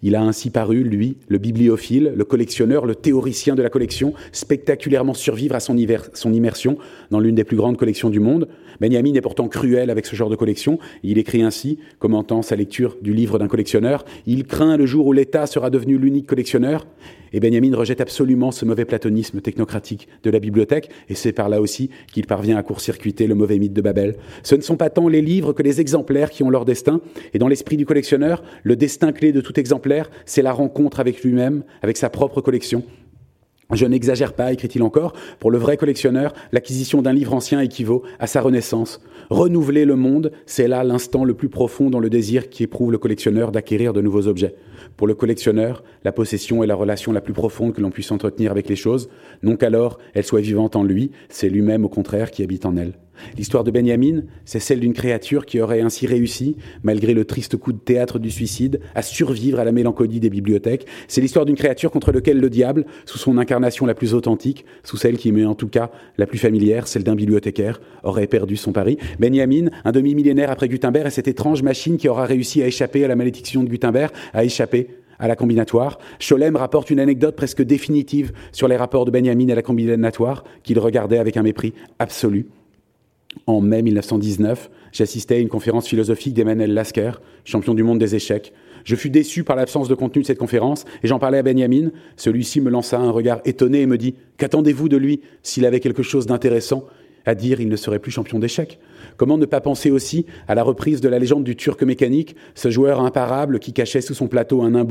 [0.03, 5.13] Il a ainsi paru, lui, le bibliophile, le collectionneur, le théoricien de la collection, spectaculairement
[5.13, 6.78] survivre à son, immersion
[7.11, 8.47] dans l'une des plus grandes collections du monde.
[8.82, 10.80] Benjamin est pourtant cruel avec ce genre de collection.
[11.03, 15.13] Il écrit ainsi, commentant sa lecture du livre d'un collectionneur, Il craint le jour où
[15.13, 16.86] l'État sera devenu l'unique collectionneur.
[17.36, 21.59] Et Benjamin rejette absolument ce mauvais platonisme technocratique de la bibliothèque, et c'est par là
[21.59, 24.15] aussi qu'il parvient à court-circuiter le mauvais mythe de Babel.
[24.41, 27.01] Ce ne sont pas tant les livres que les exemplaires qui ont leur destin,
[27.34, 31.24] et dans l'esprit du collectionneur, le destin clé de tout exemplaire, c'est la rencontre avec
[31.24, 32.84] lui-même, avec sa propre collection,
[33.74, 38.28] je n'exagère pas, écrit-il encore, pour le vrai collectionneur, l'acquisition d'un livre ancien équivaut à
[38.28, 39.01] sa renaissance.
[39.32, 42.99] Renouveler le monde, c'est là l'instant le plus profond dans le désir qui éprouve le
[42.99, 44.53] collectionneur d'acquérir de nouveaux objets.
[44.97, 48.51] Pour le collectionneur, la possession est la relation la plus profonde que l'on puisse entretenir
[48.51, 49.09] avec les choses,
[49.41, 52.93] non qu'alors elle soit vivante en lui, c'est lui-même au contraire qui habite en elle.
[53.38, 57.74] L'histoire de Benjamin, c'est celle d'une créature qui aurait ainsi réussi, malgré le triste coup
[57.74, 60.86] de théâtre du suicide, à survivre à la mélancolie des bibliothèques.
[61.07, 64.97] C'est l'histoire d'une créature contre laquelle le diable, sous son incarnation la plus authentique, sous
[64.97, 68.72] celle qui met en tout cas la plus familière, celle d'un bibliothécaire, aurait perdu son
[68.72, 68.97] pari.
[69.20, 73.07] Benjamin, un demi-millénaire après Gutenberg, est cette étrange machine qui aura réussi à échapper à
[73.07, 74.88] la malédiction de Gutenberg, à échapper
[75.20, 75.97] à la combinatoire.
[76.20, 80.80] Scholem rapporte une anecdote presque définitive sur les rapports de Benjamin à la combinatoire, qu'il
[80.80, 82.47] regardait avec un mépris absolu.
[83.47, 87.11] En mai 1919, j'assistais à une conférence philosophique d'Emmanuel Lasker,
[87.43, 88.53] champion du monde des échecs.
[88.86, 91.89] Je fus déçu par l'absence de contenu de cette conférence et j'en parlais à Benjamin.
[92.17, 96.03] Celui-ci me lança un regard étonné et me dit Qu'attendez-vous de lui S'il avait quelque
[96.03, 96.86] chose d'intéressant?
[97.25, 98.79] À dire, il ne serait plus champion d'échecs.
[99.18, 102.70] Comment ne pas penser aussi à la reprise de la légende du Turc mécanique, ce
[102.70, 104.86] joueur imparable qui cachait sous son plateau un nain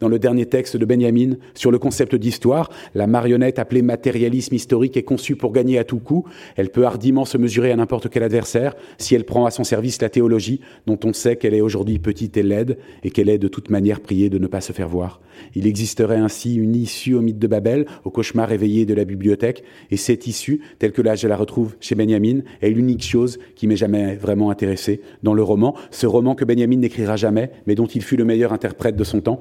[0.00, 2.70] dans le dernier texte de Benjamin sur le concept d'histoire.
[2.94, 6.24] La marionnette appelée matérialisme historique est conçue pour gagner à tout coup.
[6.56, 10.00] Elle peut hardiment se mesurer à n'importe quel adversaire si elle prend à son service
[10.00, 13.48] la théologie dont on sait qu'elle est aujourd'hui petite et laide et qu'elle est de
[13.48, 15.20] toute manière priée de ne pas se faire voir.
[15.54, 19.64] Il existerait ainsi une issue au mythe de Babel, au cauchemar éveillé de la bibliothèque,
[19.90, 23.66] et cette issue, telle que là je la retrouve chez Benjamin, est l'unique chose qui
[23.66, 27.86] m'ait jamais vraiment intéressé dans le roman, ce roman que Benjamin n'écrira jamais, mais dont
[27.86, 29.40] il fut le meilleur interprète de son temps,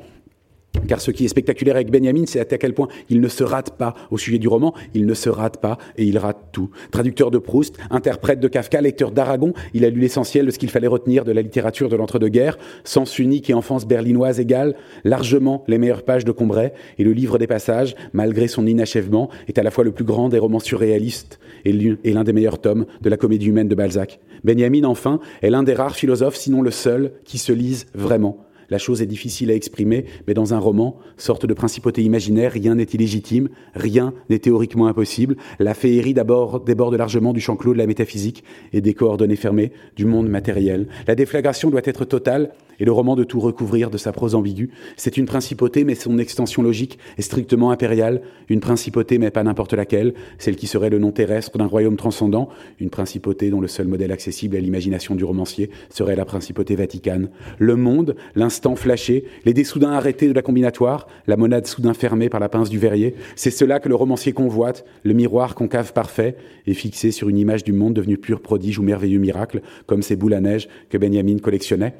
[0.87, 3.77] car ce qui est spectaculaire avec Benjamin, c'est à quel point il ne se rate
[3.77, 6.69] pas au sujet du roman, il ne se rate pas et il rate tout.
[6.91, 10.69] Traducteur de Proust, interprète de Kafka, lecteur d'Aragon, il a lu l'essentiel de ce qu'il
[10.69, 15.77] fallait retenir de la littérature de l'entre-deux-guerres, sens unique et enfance berlinoise égale, largement les
[15.77, 19.71] meilleures pages de Combray, et le livre des passages, malgré son inachèvement, est à la
[19.71, 21.73] fois le plus grand des romans surréalistes et
[22.11, 24.19] l'un des meilleurs tomes de la comédie humaine de Balzac.
[24.43, 28.77] Benjamin, enfin, est l'un des rares philosophes, sinon le seul, qui se lise vraiment La
[28.77, 32.83] chose est difficile à exprimer, mais dans un roman, sorte de principauté imaginaire, rien n'est
[32.83, 35.35] illégitime, rien n'est théoriquement impossible.
[35.59, 39.71] La féerie d'abord déborde largement du champ clos de la métaphysique et des coordonnées fermées
[39.95, 40.87] du monde matériel.
[41.07, 44.71] La déflagration doit être totale et le roman de tout recouvrir de sa prose ambiguë.
[44.97, 48.21] C'est une principauté, mais son extension logique est strictement impériale.
[48.49, 52.49] Une principauté, mais pas n'importe laquelle, celle qui serait le nom terrestre d'un royaume transcendant.
[52.79, 57.29] Une principauté dont le seul modèle accessible à l'imagination du romancier serait la principauté vaticane.
[57.59, 62.29] Le monde, l'instant flashé, les dés soudain arrêtés de la combinatoire, la monade soudain fermée
[62.29, 66.35] par la pince du verrier, c'est cela que le romancier convoite, le miroir concave parfait,
[66.67, 70.15] et fixé sur une image du monde devenu pur prodige ou merveilleux miracle, comme ces
[70.15, 71.93] boules à neige que Benjamin collectionnait.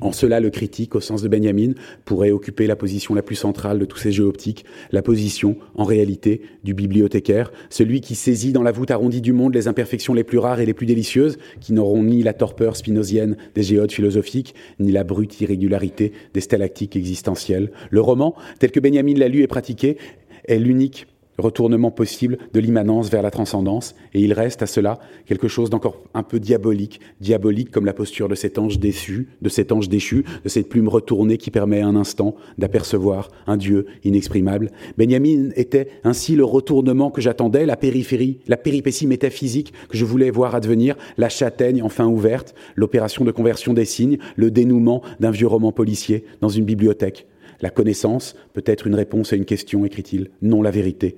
[0.00, 1.72] En cela, le critique, au sens de Benjamin,
[2.04, 5.84] pourrait occuper la position la plus centrale de tous ces jeux optiques, la position, en
[5.84, 10.24] réalité, du bibliothécaire, celui qui saisit dans la voûte arrondie du monde les imperfections les
[10.24, 14.54] plus rares et les plus délicieuses, qui n'auront ni la torpeur spinozienne des géodes philosophiques,
[14.78, 17.70] ni la brute irrégularité des stalactiques existentielles.
[17.90, 19.98] Le roman, tel que Benjamin l'a lu et pratiqué,
[20.46, 21.06] est l'unique
[21.38, 26.02] retournement possible de l'immanence vers la transcendance, et il reste à cela quelque chose d'encore
[26.14, 30.24] un peu diabolique, diabolique comme la posture de cet ange déçu, de cet ange déchu,
[30.44, 34.70] de cette plume retournée qui permet un instant d'apercevoir un Dieu inexprimable.
[34.96, 40.30] Benjamin était ainsi le retournement que j'attendais, la périphérie, la péripétie métaphysique que je voulais
[40.30, 45.46] voir advenir, la châtaigne enfin ouverte, l'opération de conversion des signes, le dénouement d'un vieux
[45.46, 47.26] roman policier dans une bibliothèque.
[47.60, 51.16] La connaissance peut être une réponse à une question, écrit-il, non la vérité.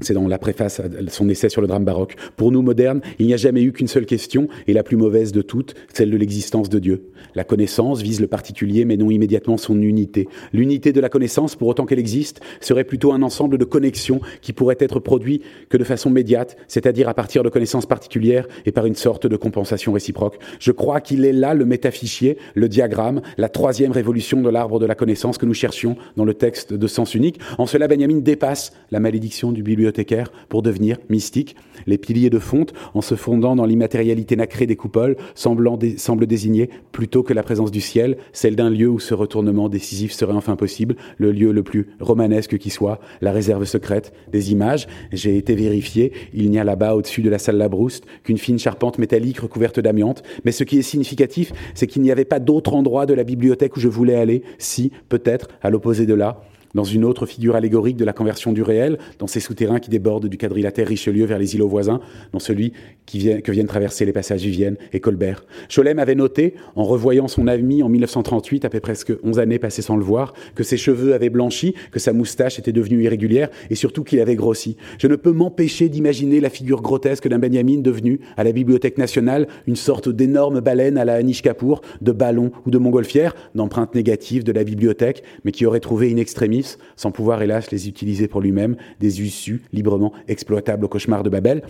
[0.00, 2.16] C'est dans la préface à son essai sur le drame baroque.
[2.36, 5.32] Pour nous modernes, il n'y a jamais eu qu'une seule question, et la plus mauvaise
[5.32, 7.10] de toutes, celle de l'existence de Dieu.
[7.34, 10.28] La connaissance vise le particulier, mais non immédiatement son unité.
[10.52, 14.52] L'unité de la connaissance, pour autant qu'elle existe, serait plutôt un ensemble de connexions qui
[14.52, 18.86] pourraient être produits que de façon médiate, c'est-à-dire à partir de connaissances particulières et par
[18.86, 20.38] une sorte de compensation réciproque.
[20.58, 24.86] Je crois qu'il est là le métafichier, le diagramme, la troisième révolution de l'arbre de
[24.86, 27.40] la connaissance que nous cherchions dans le texte de sens unique.
[27.58, 31.56] En cela, Benjamin dépasse la malédiction du bibliothécaire pour devenir mystique.
[31.86, 37.24] Les piliers de fonte, en se fondant dans l'immatérialité nacrée des coupoles, semblent désigner, plutôt
[37.24, 40.94] que la présence du ciel, celle d'un lieu où ce retournement décisif serait enfin possible,
[41.18, 44.86] le lieu le plus romanesque qui soit, la réserve secrète des images.
[45.12, 48.98] J'ai été vérifié, il n'y a là-bas, au-dessus de la salle Labrouste, qu'une fine charpente
[48.98, 50.22] métallique recouverte d'amiante.
[50.44, 53.76] Mais ce qui est significatif, c'est qu'il n'y avait pas d'autre endroit de la bibliothèque
[53.76, 56.44] où je voulais aller, si, peut-être, à l'opposé de là,
[56.74, 60.28] dans une autre figure allégorique de la conversion du réel, dans ces souterrains qui débordent
[60.28, 62.00] du quadrilatère Richelieu vers les îlots voisins,
[62.32, 62.72] dans celui
[63.06, 65.44] que viennent traverser les passages Vivienne et Colbert.
[65.68, 69.96] Cholem avait noté, en revoyant son ami en 1938, après presque 11 années passées sans
[69.96, 74.04] le voir, que ses cheveux avaient blanchi, que sa moustache était devenue irrégulière et surtout
[74.04, 74.76] qu'il avait grossi.
[74.98, 79.46] Je ne peux m'empêcher d'imaginer la figure grotesque d'un Benjamin devenu, à la Bibliothèque nationale,
[79.66, 84.44] une sorte d'énorme baleine à la Anish Kapoor, de ballon ou de montgolfière, d'empreinte négative
[84.44, 86.61] de la bibliothèque, mais qui aurait trouvé in extremis
[86.96, 91.62] sans pouvoir hélas les utiliser pour lui-même, des issues librement exploitables au cauchemar de Babel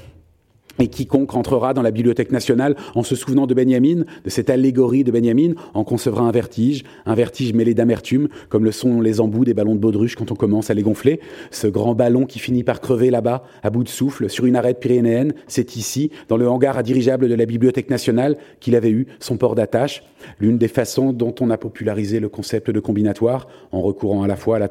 [0.78, 5.04] et quiconque entrera dans la Bibliothèque nationale en se souvenant de Benjamin, de cette allégorie
[5.04, 9.44] de Benjamin, en concevra un vertige, un vertige mêlé d'amertume, comme le sont les embouts
[9.44, 11.20] des ballons de baudruche quand on commence à les gonfler.
[11.50, 14.80] Ce grand ballon qui finit par crever là-bas, à bout de souffle, sur une arête
[14.80, 19.06] pyrénéenne, c'est ici, dans le hangar à dirigeable de la Bibliothèque nationale, qu'il avait eu
[19.20, 20.02] son port d'attache.
[20.40, 24.36] L'une des façons dont on a popularisé le concept de combinatoire, en recourant à la
[24.36, 24.68] fois à,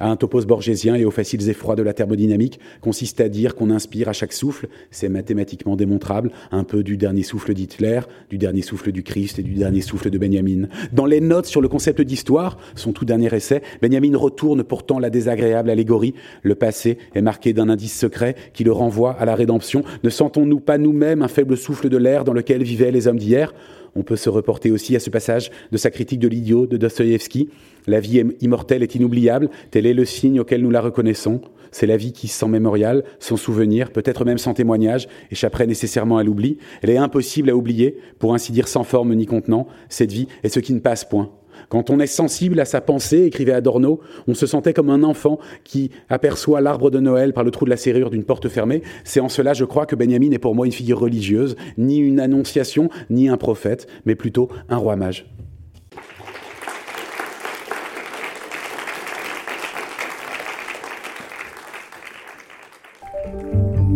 [0.00, 3.70] à un topos borgésien et aux faciles effrois de la thermodynamique, consiste à dire qu'on
[3.70, 4.68] inspire à chaque souffle.
[4.90, 9.42] C'est mathématiquement démontrable, un peu du dernier souffle d'Hitler, du dernier souffle du Christ et
[9.42, 10.68] du dernier souffle de Benjamin.
[10.92, 15.08] Dans les notes sur le concept d'histoire, son tout dernier essai, Benjamin retourne pourtant la
[15.08, 16.12] désagréable allégorie.
[16.42, 19.82] Le passé est marqué d'un indice secret qui le renvoie à la rédemption.
[20.02, 23.54] Ne sentons-nous pas nous-mêmes un faible souffle de l'air dans lequel vivaient les hommes d'hier?
[23.96, 27.48] On peut se reporter aussi à ce passage de sa critique de l'idiot de Dostoïevski.
[27.86, 31.40] La vie immortelle est inoubliable, tel est le signe auquel nous la reconnaissons.
[31.74, 36.22] C'est la vie qui, sans mémorial, sans souvenir, peut-être même sans témoignage, échapperait nécessairement à
[36.22, 36.58] l'oubli.
[36.82, 39.66] Elle est impossible à oublier, pour ainsi dire sans forme ni contenant.
[39.88, 41.32] Cette vie est ce qui ne passe point.
[41.70, 43.98] Quand on est sensible à sa pensée, écrivait Adorno,
[44.28, 47.70] on se sentait comme un enfant qui aperçoit l'arbre de Noël par le trou de
[47.70, 48.82] la serrure d'une porte fermée.
[49.02, 52.20] C'est en cela, je crois, que Benjamin est pour moi une figure religieuse, ni une
[52.20, 55.26] annonciation, ni un prophète, mais plutôt un roi mage.